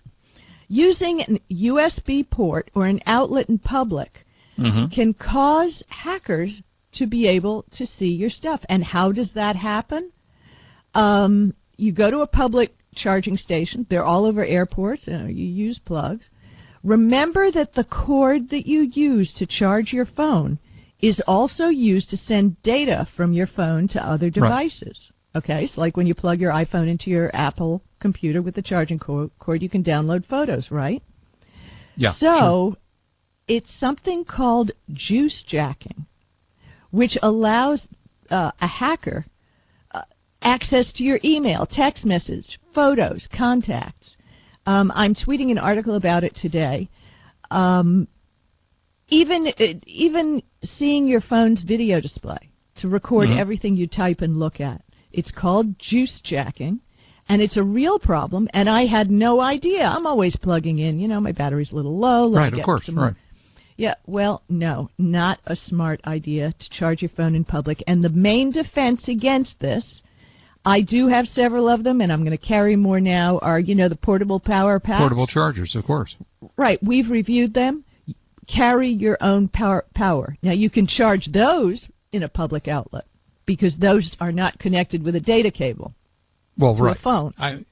using 0.69 1.23
an 1.23 1.41
USB 1.49 2.23
port 2.23 2.71
or 2.75 2.87
an 2.87 3.01
outlet 3.07 3.49
in 3.49 3.59
public 3.59 4.25
Mhm. 4.59 4.93
can 4.93 5.15
cause 5.15 5.83
hackers 5.89 6.63
to 6.93 7.07
be 7.07 7.27
able 7.27 7.65
to 7.73 7.87
see 7.87 8.13
your 8.13 8.31
stuff. 8.31 8.65
And 8.69 8.85
how 8.85 9.13
does 9.13 9.33
that 9.33 9.57
happen? 9.57 10.11
Um, 10.95 11.55
you 11.77 11.93
go 11.93 12.11
to 12.11 12.21
a 12.21 12.27
public 12.27 12.75
charging 12.95 13.37
station. 13.37 13.87
They're 13.89 14.05
all 14.05 14.25
over 14.25 14.45
airports. 14.45 15.07
You, 15.07 15.19
know, 15.19 15.27
you 15.27 15.47
use 15.47 15.79
plugs. 15.79 16.29
Remember 16.83 17.51
that 17.51 17.75
the 17.75 17.85
cord 17.85 18.51
that 18.51 18.67
you 18.67 18.83
use 18.83 19.33
to 19.35 19.47
charge 19.47 19.93
your 19.93 20.07
phone 20.07 20.59
is 21.03 21.23
also 21.27 21.69
used 21.69 22.11
to 22.11 22.17
send 22.17 22.63
data 22.63 23.07
from 23.17 23.33
your 23.33 23.47
phone 23.47 23.89
to 23.89 24.05
other 24.05 24.31
devices. 24.31 25.13
Okay, 25.35 25.67
so 25.67 25.81
like 25.81 25.97
when 25.97 26.07
you 26.07 26.15
plug 26.15 26.41
your 26.41 26.53
iPhone 26.53 26.89
into 26.89 27.11
your 27.11 27.31
Apple 27.35 27.83
computer 28.01 28.43
with 28.43 28.55
the 28.55 28.63
charging 28.63 28.99
cord, 28.99 29.31
cord 29.39 29.63
you 29.63 29.71
can 29.71 29.85
download 29.85 30.27
photos, 30.27 30.71
right? 30.71 31.03
Yeah. 31.97 32.13
So 32.13 32.37
sure. 32.37 32.77
it's 33.47 33.73
something 33.79 34.25
called 34.25 34.73
juice 34.93 35.45
jacking, 35.47 36.07
which 36.91 37.17
allows 37.23 37.89
uh, 38.31 38.51
a 38.61 38.67
hacker 38.67 39.25
uh, 39.93 40.03
access 40.43 40.93
to 40.95 41.05
your 41.05 41.21
email, 41.23 41.67
text 41.67 42.05
message, 42.05 42.59
photos, 42.75 43.29
contacts. 43.33 44.17
Um, 44.67 44.93
I'm 44.95 45.15
tweeting 45.15 45.51
an 45.51 45.59
article 45.59 45.95
about 45.95 46.25
it 46.25 46.35
today. 46.35 46.89
Um, 47.51 48.09
even 49.11 49.49
uh, 49.49 49.64
even 49.87 50.42
seeing 50.62 51.07
your 51.09 51.20
phone's 51.20 51.62
video 51.62 52.01
display 52.01 52.51
to 52.77 52.88
record 52.88 53.29
Mhm. 53.29 53.38
everything 53.38 53.77
you 53.77 53.87
type 53.87 54.20
and 54.23 54.38
look 54.38 54.61
at. 54.61 54.83
It's 55.12 55.31
called 55.31 55.79
juice 55.79 56.20
jacking, 56.23 56.81
and 57.29 57.42
it's 57.42 57.57
a 57.57 57.64
real 57.64 57.99
problem. 57.99 58.49
And 58.55 58.68
I 58.70 58.87
had 58.87 59.11
no 59.11 59.40
idea. 59.40 59.83
I'm 59.85 60.07
always 60.07 60.37
plugging 60.37 60.79
in. 60.79 61.01
You 61.01 61.09
know, 61.09 61.20
my 61.20 61.33
battery's 61.33 61.73
a 61.73 61.77
little 61.77 61.99
low. 61.99 62.27
Let 62.29 62.40
right, 62.40 62.53
of 62.55 62.62
course, 62.64 62.90
more- 62.90 63.05
right. 63.07 63.14
yeah, 63.77 63.94
well, 64.07 64.42
no, 64.49 64.88
not 64.99 65.40
a 65.46 65.57
smart 65.57 66.01
idea 66.07 66.53
to 66.59 66.70
charge 66.70 67.03
your 67.03 67.09
phone 67.11 67.35
in 67.35 67.44
public. 67.44 67.83
And 67.87 68.05
the 68.05 68.09
main 68.09 68.53
defense 68.53 69.09
against 69.09 69.59
this, 69.59 70.01
I 70.64 70.83
do 70.83 71.09
have 71.09 71.27
several 71.27 71.68
of 71.68 71.83
them, 71.83 72.01
and 72.01 72.12
I'm 72.12 72.20
going 72.25 72.37
to 72.37 72.46
carry 72.46 72.77
more 72.77 73.01
now, 73.01 73.38
are, 73.38 73.59
you 73.59 73.75
know, 73.75 73.88
the 73.88 73.96
portable 73.96 74.38
power 74.38 74.79
packs. 74.79 75.01
Portable 75.01 75.27
chargers, 75.27 75.75
of 75.75 75.85
course. 75.85 76.16
Right, 76.57 76.81
we've 76.83 77.11
reviewed 77.11 77.53
them. 77.55 77.85
Carry 78.51 78.89
your 78.89 79.17
own 79.21 79.49
power. 79.49 79.85
power. 79.95 80.37
Now, 80.43 80.53
you 80.53 80.71
can 80.71 80.87
charge 80.87 81.27
those 81.27 81.89
in 82.13 82.23
a 82.23 82.29
public 82.29 82.69
outlet 82.69 83.07
because 83.47 83.77
those 83.77 84.17
are 84.21 84.33
not 84.33 84.59
connected 84.59 85.03
with 85.05 85.15
a 85.15 85.21
data 85.21 85.51
cable 85.51 85.95
Well, 86.59 86.75
right. 86.75 86.97
a 86.97 86.99
phone. 87.01 87.33
I, 87.39 87.65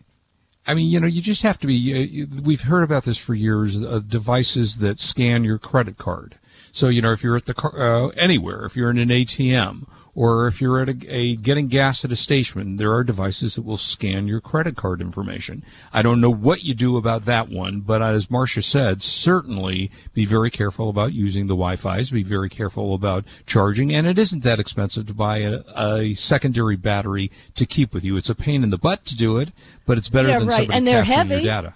I 0.67 0.75
mean, 0.75 0.91
you 0.91 1.01
know, 1.01 1.07
you 1.07 1.23
just 1.23 1.43
have 1.43 1.59
to 1.61 1.67
be. 1.67 2.23
Uh, 2.23 2.27
we've 2.45 2.61
heard 2.61 2.83
about 2.83 3.05
this 3.05 3.19
for 3.19 3.35
years. 3.35 3.83
Uh, 3.83 4.01
devices 4.07 4.79
that 4.79 4.99
scan 4.99 5.45
your 5.45 5.59
credit 5.59 5.97
card. 5.97 6.37
So 6.73 6.89
you 6.89 7.01
know, 7.03 7.13
if 7.13 7.23
you're 7.23 7.37
at 7.37 7.47
the 7.47 7.55
car, 7.55 7.73
uh, 7.81 8.09
anywhere, 8.09 8.65
if 8.65 8.77
you're 8.77 8.91
in 8.91 8.99
an 8.99 9.09
ATM 9.09 9.89
or 10.21 10.49
if 10.49 10.61
you're 10.61 10.81
at 10.81 10.89
a, 10.89 10.97
a 11.09 11.37
getting 11.37 11.69
gas 11.69 12.05
at 12.05 12.11
a 12.11 12.17
station, 12.17 12.77
there 12.77 12.93
are 12.93 13.05
devices 13.05 13.55
that 13.55 13.63
will 13.63 13.77
scan 13.77 14.27
your 14.27 14.41
credit 14.41 14.75
card 14.77 15.01
information. 15.01 15.63
I 15.93 16.03
don't 16.03 16.21
know 16.21 16.33
what 16.33 16.65
you 16.65 16.75
do 16.75 16.97
about 16.97 17.27
that 17.27 17.49
one, 17.49 17.81
but 17.83 18.03
as 18.03 18.27
Marsha 18.27 18.65
said, 18.65 19.01
certainly 19.01 19.93
be 20.15 20.25
very 20.25 20.51
careful 20.51 20.91
about 20.91 21.13
using 21.13 21.47
the 21.47 21.55
Wi-Fi's. 21.55 22.11
Be 22.11 22.25
very 22.25 22.49
careful 22.49 22.95
about 22.95 23.27
charging, 23.47 23.95
and 23.95 24.09
it 24.09 24.19
isn't 24.19 24.43
that 24.43 24.59
expensive 24.59 25.07
to 25.07 25.15
buy 25.15 25.39
a, 25.39 25.61
a 25.77 26.15
secondary 26.15 26.75
battery 26.77 27.31
to 27.55 27.65
keep 27.67 27.95
with 27.95 28.03
you. 28.05 28.17
It's 28.17 28.31
a 28.31 28.35
pain 28.35 28.65
in 28.65 28.71
the 28.71 28.79
butt 28.79 29.05
to 29.07 29.17
do 29.17 29.37
it, 29.39 29.53
but 29.87 29.99
it's 29.99 30.09
better 30.09 30.29
Yeah, 30.31 30.41
than 30.41 30.49
right. 30.49 30.57
somebody 30.57 30.77
And 30.79 30.85
they're 30.87 31.05
capturing 31.05 31.29
heavy. 31.29 31.45
your 31.45 31.63
data. 31.63 31.75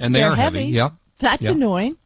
And 0.00 0.12
they 0.12 0.18
They're 0.18 0.32
are 0.32 0.34
heavy. 0.34 0.58
heavy. 0.58 0.72
Yep. 0.72 0.92
That's 1.20 1.42
Yeah. 1.42 1.50
annoying. 1.52 1.96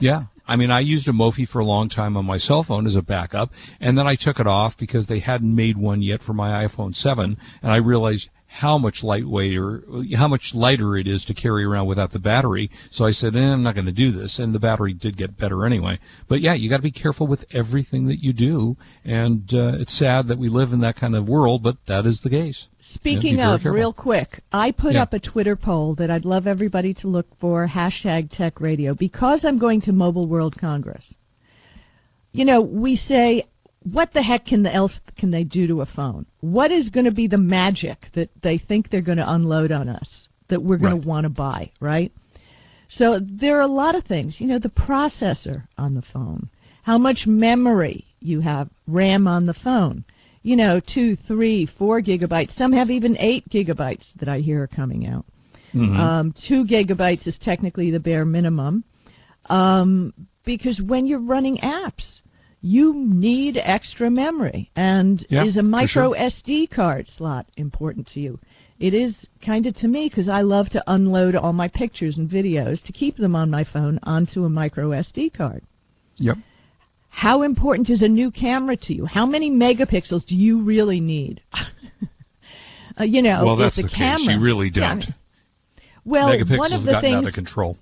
Yeah. 0.00 0.24
I 0.50 0.56
mean, 0.56 0.72
I 0.72 0.80
used 0.80 1.06
a 1.06 1.12
Mophie 1.12 1.46
for 1.46 1.60
a 1.60 1.64
long 1.64 1.88
time 1.88 2.16
on 2.16 2.26
my 2.26 2.36
cell 2.36 2.64
phone 2.64 2.84
as 2.84 2.96
a 2.96 3.02
backup, 3.02 3.52
and 3.80 3.96
then 3.96 4.08
I 4.08 4.16
took 4.16 4.40
it 4.40 4.48
off 4.48 4.76
because 4.76 5.06
they 5.06 5.20
hadn't 5.20 5.54
made 5.54 5.78
one 5.78 6.02
yet 6.02 6.22
for 6.22 6.34
my 6.34 6.66
iPhone 6.66 6.92
7, 6.92 7.38
and 7.62 7.72
I 7.72 7.76
realized 7.76 8.30
how 8.52 8.76
much 8.78 9.04
lightweight 9.04 9.56
or 9.56 9.84
how 10.16 10.26
much 10.26 10.56
lighter 10.56 10.96
it 10.96 11.06
is 11.06 11.26
to 11.26 11.34
carry 11.34 11.62
around 11.64 11.86
without 11.86 12.10
the 12.10 12.18
battery. 12.18 12.68
So 12.90 13.06
I 13.06 13.12
said, 13.12 13.36
eh, 13.36 13.38
I'm 13.52 13.62
not 13.62 13.76
going 13.76 13.86
to 13.86 13.92
do 13.92 14.10
this, 14.10 14.40
and 14.40 14.52
the 14.52 14.58
battery 14.58 14.92
did 14.92 15.16
get 15.16 15.38
better 15.38 15.64
anyway. 15.64 16.00
But 16.26 16.40
yeah, 16.40 16.54
you 16.54 16.68
got 16.68 16.78
to 16.78 16.82
be 16.82 16.90
careful 16.90 17.28
with 17.28 17.44
everything 17.54 18.06
that 18.08 18.20
you 18.20 18.32
do, 18.32 18.76
and 19.04 19.48
uh, 19.54 19.74
it's 19.78 19.92
sad 19.92 20.26
that 20.28 20.38
we 20.38 20.48
live 20.48 20.72
in 20.72 20.80
that 20.80 20.96
kind 20.96 21.14
of 21.14 21.28
world, 21.28 21.62
but 21.62 21.76
that 21.86 22.06
is 22.06 22.20
the 22.22 22.28
case. 22.30 22.68
Speaking 22.80 23.36
Yeah, 23.38 23.54
of, 23.54 23.62
careful. 23.62 23.78
real 23.78 23.92
quick, 23.92 24.40
I 24.50 24.72
put 24.72 24.94
Yeah. 24.94 25.02
up 25.02 25.12
a 25.12 25.20
Twitter 25.20 25.54
poll 25.54 25.94
that 25.94 26.10
I'd 26.10 26.24
love 26.24 26.48
everybody 26.48 26.92
to 26.94 27.06
look 27.08 27.28
for 27.38 27.68
hashtag 27.68 28.30
Tech 28.30 28.60
Radio 28.60 28.94
because 28.94 29.44
I'm 29.44 29.58
going 29.58 29.80
to 29.82 29.92
Mobile 29.92 30.26
World 30.26 30.56
Congress. 30.58 31.14
You 32.32 32.44
know, 32.44 32.60
we 32.60 32.96
say, 32.96 33.44
what 33.82 34.12
the 34.12 34.22
heck 34.22 34.44
can 34.46 34.62
the 34.62 34.74
else 34.74 35.00
can 35.16 35.30
they 35.30 35.44
do 35.44 35.66
to 35.66 35.80
a 35.80 35.86
phone? 35.86 36.26
What 36.40 36.70
is 36.70 36.90
going 36.90 37.06
to 37.06 37.10
be 37.10 37.26
the 37.28 37.38
magic 37.38 38.06
that 38.14 38.30
they 38.42 38.58
think 38.58 38.90
they're 38.90 39.00
going 39.00 39.18
to 39.18 39.32
unload 39.32 39.72
on 39.72 39.88
us 39.88 40.28
that 40.48 40.62
we're 40.62 40.78
going 40.78 40.94
Right. 40.94 41.02
to 41.02 41.08
want 41.08 41.24
to 41.24 41.30
buy, 41.30 41.70
right? 41.80 42.12
So 42.88 43.20
there 43.22 43.56
are 43.58 43.62
a 43.62 43.66
lot 43.68 43.94
of 43.94 44.04
things. 44.04 44.40
You 44.40 44.48
know, 44.48 44.58
the 44.58 44.68
processor 44.68 45.66
on 45.78 45.94
the 45.94 46.02
phone, 46.02 46.50
how 46.82 46.98
much 46.98 47.24
memory 47.26 48.04
you 48.20 48.40
have, 48.40 48.68
RAM 48.86 49.26
on 49.26 49.46
the 49.46 49.54
phone. 49.54 50.04
You 50.42 50.56
know, 50.56 50.80
two, 50.80 51.16
three, 51.16 51.66
four 51.66 52.00
gigabytes. 52.02 52.52
Some 52.52 52.72
have 52.72 52.90
even 52.90 53.16
eight 53.18 53.48
gigabytes 53.48 54.12
that 54.18 54.28
I 54.28 54.38
hear 54.40 54.62
are 54.62 54.66
coming 54.66 55.06
out. 55.06 55.24
Um, 55.72 56.34
two 56.48 56.64
gigabytes 56.64 57.26
is 57.28 57.38
technically 57.40 57.90
the 57.92 58.00
bare 58.00 58.24
minimum. 58.24 58.82
Um, 59.46 60.12
because 60.44 60.80
when 60.84 61.06
you're 61.06 61.20
running 61.20 61.58
apps, 61.58 62.20
you 62.62 62.94
need 62.94 63.56
extra 63.56 64.10
memory. 64.10 64.70
And 64.76 65.24
Yeah, 65.28 65.44
is 65.44 65.56
a 65.56 65.62
micro 65.62 66.12
sure. 66.14 66.16
SD 66.16 66.70
card 66.70 67.08
slot 67.08 67.46
important 67.56 68.08
to 68.08 68.20
you? 68.20 68.38
It 68.78 68.94
is 68.94 69.28
kind 69.44 69.66
of 69.66 69.74
to 69.76 69.88
me 69.88 70.08
because 70.08 70.28
I 70.28 70.40
love 70.40 70.70
to 70.70 70.82
unload 70.86 71.34
all 71.36 71.52
my 71.52 71.68
pictures 71.68 72.16
and 72.18 72.30
videos 72.30 72.82
to 72.84 72.92
keep 72.92 73.16
them 73.16 73.36
on 73.36 73.50
my 73.50 73.64
phone 73.64 73.98
onto 74.02 74.44
a 74.44 74.50
micro 74.50 74.90
SD 74.90 75.34
card. 75.34 75.62
Yep. 76.16 76.38
How 77.10 77.42
important 77.42 77.90
is 77.90 78.02
a 78.02 78.08
new 78.08 78.30
camera 78.30 78.76
to 78.76 78.94
you? 78.94 79.04
How 79.04 79.26
many 79.26 79.50
megapixels 79.50 80.24
do 80.26 80.34
you 80.36 80.62
really 80.62 81.00
need? 81.00 81.42
uh, 83.00 83.04
you 83.04 83.20
know, 83.22 83.44
well, 83.44 83.56
that's 83.56 83.80
the 83.80 83.86
a 83.86 83.90
camera. 83.90 84.18
case. 84.18 84.28
You 84.28 84.40
really 84.40 84.70
don't. 84.70 84.98
mean- 85.00 85.14
well, 86.04 86.28
Megapixels 86.30 86.58
one 86.58 86.72
of 86.72 86.80
have 86.80 86.82
the 86.84 86.92
gotten 86.92 87.14
out 87.14 87.16
things 87.24 87.28
of 87.28 87.34
control. 87.34 87.76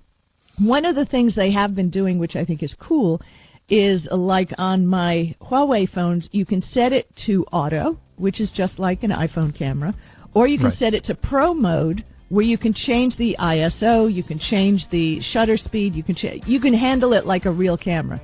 one 0.57 0.83
of 0.85 0.95
the 0.95 1.05
things 1.05 1.35
they 1.35 1.51
have 1.51 1.73
been 1.75 1.89
doing, 1.89 2.19
which 2.19 2.35
I 2.35 2.43
think 2.43 2.61
is 2.63 2.73
cool, 2.77 3.21
is 3.69 4.07
like 4.11 4.51
on 4.57 4.87
my 4.87 5.35
Huawei 5.41 5.87
phones, 5.89 6.29
you 6.31 6.45
can 6.45 6.61
set 6.61 6.91
it 6.93 7.07
to 7.25 7.45
auto, 7.51 7.97
which 8.17 8.39
is 8.39 8.51
just 8.51 8.79
like 8.79 9.03
an 9.03 9.11
iPhone 9.11 9.53
camera, 9.55 9.93
or 10.33 10.47
you 10.47 10.57
can 10.57 10.67
Right. 10.67 10.73
set 10.73 10.93
it 10.93 11.03
to 11.05 11.15
pro 11.15 11.53
mode, 11.53 12.03
where 12.29 12.45
you 12.45 12.57
can 12.57 12.73
change 12.73 13.17
the 13.17 13.35
ISO, 13.39 14.11
you 14.11 14.21
can 14.23 14.37
change 14.39 14.87
the 14.89 15.19
shutter 15.21 15.57
speed, 15.57 15.95
you 15.95 16.03
can 16.03 16.15
cha- 16.15 16.39
you 16.45 16.59
can 16.59 16.73
handle 16.73 17.13
it 17.13 17.25
like 17.25 17.45
a 17.45 17.51
real 17.51 17.77
camera. 17.77 18.19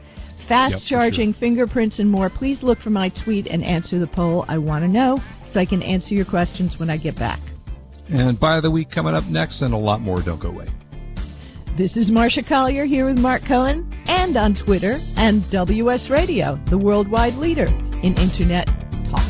Fast 0.47 0.73
Yep, 0.73 0.83
charging, 0.83 1.33
fingerprints, 1.33 1.97
and 1.97 2.09
more. 2.09 2.29
Please 2.29 2.61
look 2.61 2.79
for 2.79 2.91
my 2.91 3.09
tweet 3.09 3.47
and 3.47 3.63
answer 3.63 3.97
the 3.97 4.05
poll. 4.05 4.45
I 4.47 4.59
want 4.59 4.83
to 4.83 4.87
know 4.87 5.17
so 5.49 5.59
I 5.59 5.65
can 5.65 5.81
answer 5.81 6.13
your 6.13 6.25
questions 6.25 6.79
when 6.79 6.89
I 6.91 6.97
get 6.97 7.17
back. 7.17 7.39
And 8.09 8.39
by 8.39 8.59
the 8.61 8.69
week 8.69 8.91
coming 8.91 9.15
up 9.15 9.27
next, 9.27 9.63
and 9.63 9.73
a 9.73 9.77
lot 9.77 10.01
more. 10.01 10.17
Don't 10.17 10.39
go 10.39 10.49
away. 10.49 10.67
This 11.77 11.97
is 11.97 12.09
Marsha 12.09 12.47
Collier 12.47 12.85
here 12.85 13.05
with 13.05 13.19
Mark 13.19 13.43
Cohen 13.43 13.85
and 14.05 14.37
on 14.37 14.55
Twitter 14.55 14.95
and 15.17 15.43
WS 15.51 16.09
Radio, 16.09 16.55
the 16.67 16.77
worldwide 16.77 17.35
leader 17.35 17.67
in 18.01 18.17
Internet 18.17 18.67
talk. 19.09 19.27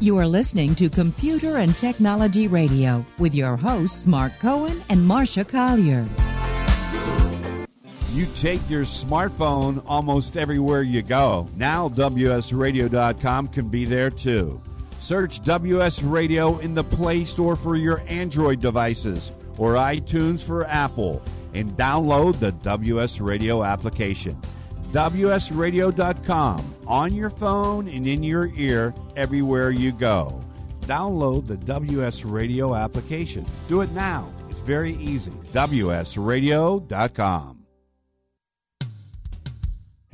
You 0.00 0.16
are 0.16 0.26
listening 0.26 0.74
to 0.74 0.90
Computer 0.90 1.58
and 1.58 1.76
Technology 1.76 2.48
Radio 2.48 3.06
with 3.20 3.36
your 3.36 3.56
hosts, 3.56 4.08
Mark 4.08 4.36
Cohen 4.40 4.82
and 4.90 4.98
Marsha 4.98 5.48
Collier. 5.48 6.04
You 8.10 8.26
take 8.34 8.68
your 8.68 8.82
smartphone 8.82 9.80
almost 9.86 10.36
everywhere 10.36 10.82
you 10.82 11.02
go. 11.02 11.48
Now, 11.54 11.88
WSRadio.com 11.88 13.46
can 13.46 13.68
be 13.68 13.84
there 13.84 14.10
too. 14.10 14.60
Search 14.98 15.40
WS 15.44 16.02
Radio 16.02 16.58
in 16.58 16.74
the 16.74 16.82
Play 16.82 17.24
Store 17.24 17.54
for 17.54 17.76
your 17.76 18.02
Android 18.08 18.58
devices 18.58 19.30
or 19.58 19.74
iTunes 19.74 20.42
for 20.42 20.66
Apple 20.66 21.22
and 21.54 21.76
download 21.76 22.38
the 22.38 22.52
WS 22.52 23.20
Radio 23.20 23.64
application. 23.64 24.40
WSRadio.com 24.92 26.74
on 26.86 27.14
your 27.14 27.30
phone 27.30 27.88
and 27.88 28.06
in 28.06 28.22
your 28.22 28.50
ear 28.56 28.94
everywhere 29.16 29.70
you 29.70 29.92
go. 29.92 30.40
Download 30.82 31.46
the 31.46 31.56
WS 31.56 32.24
Radio 32.24 32.74
application. 32.74 33.46
Do 33.68 33.80
it 33.80 33.90
now. 33.92 34.30
It's 34.48 34.60
very 34.60 34.92
easy. 34.94 35.32
WSRadio.com. 35.52 37.55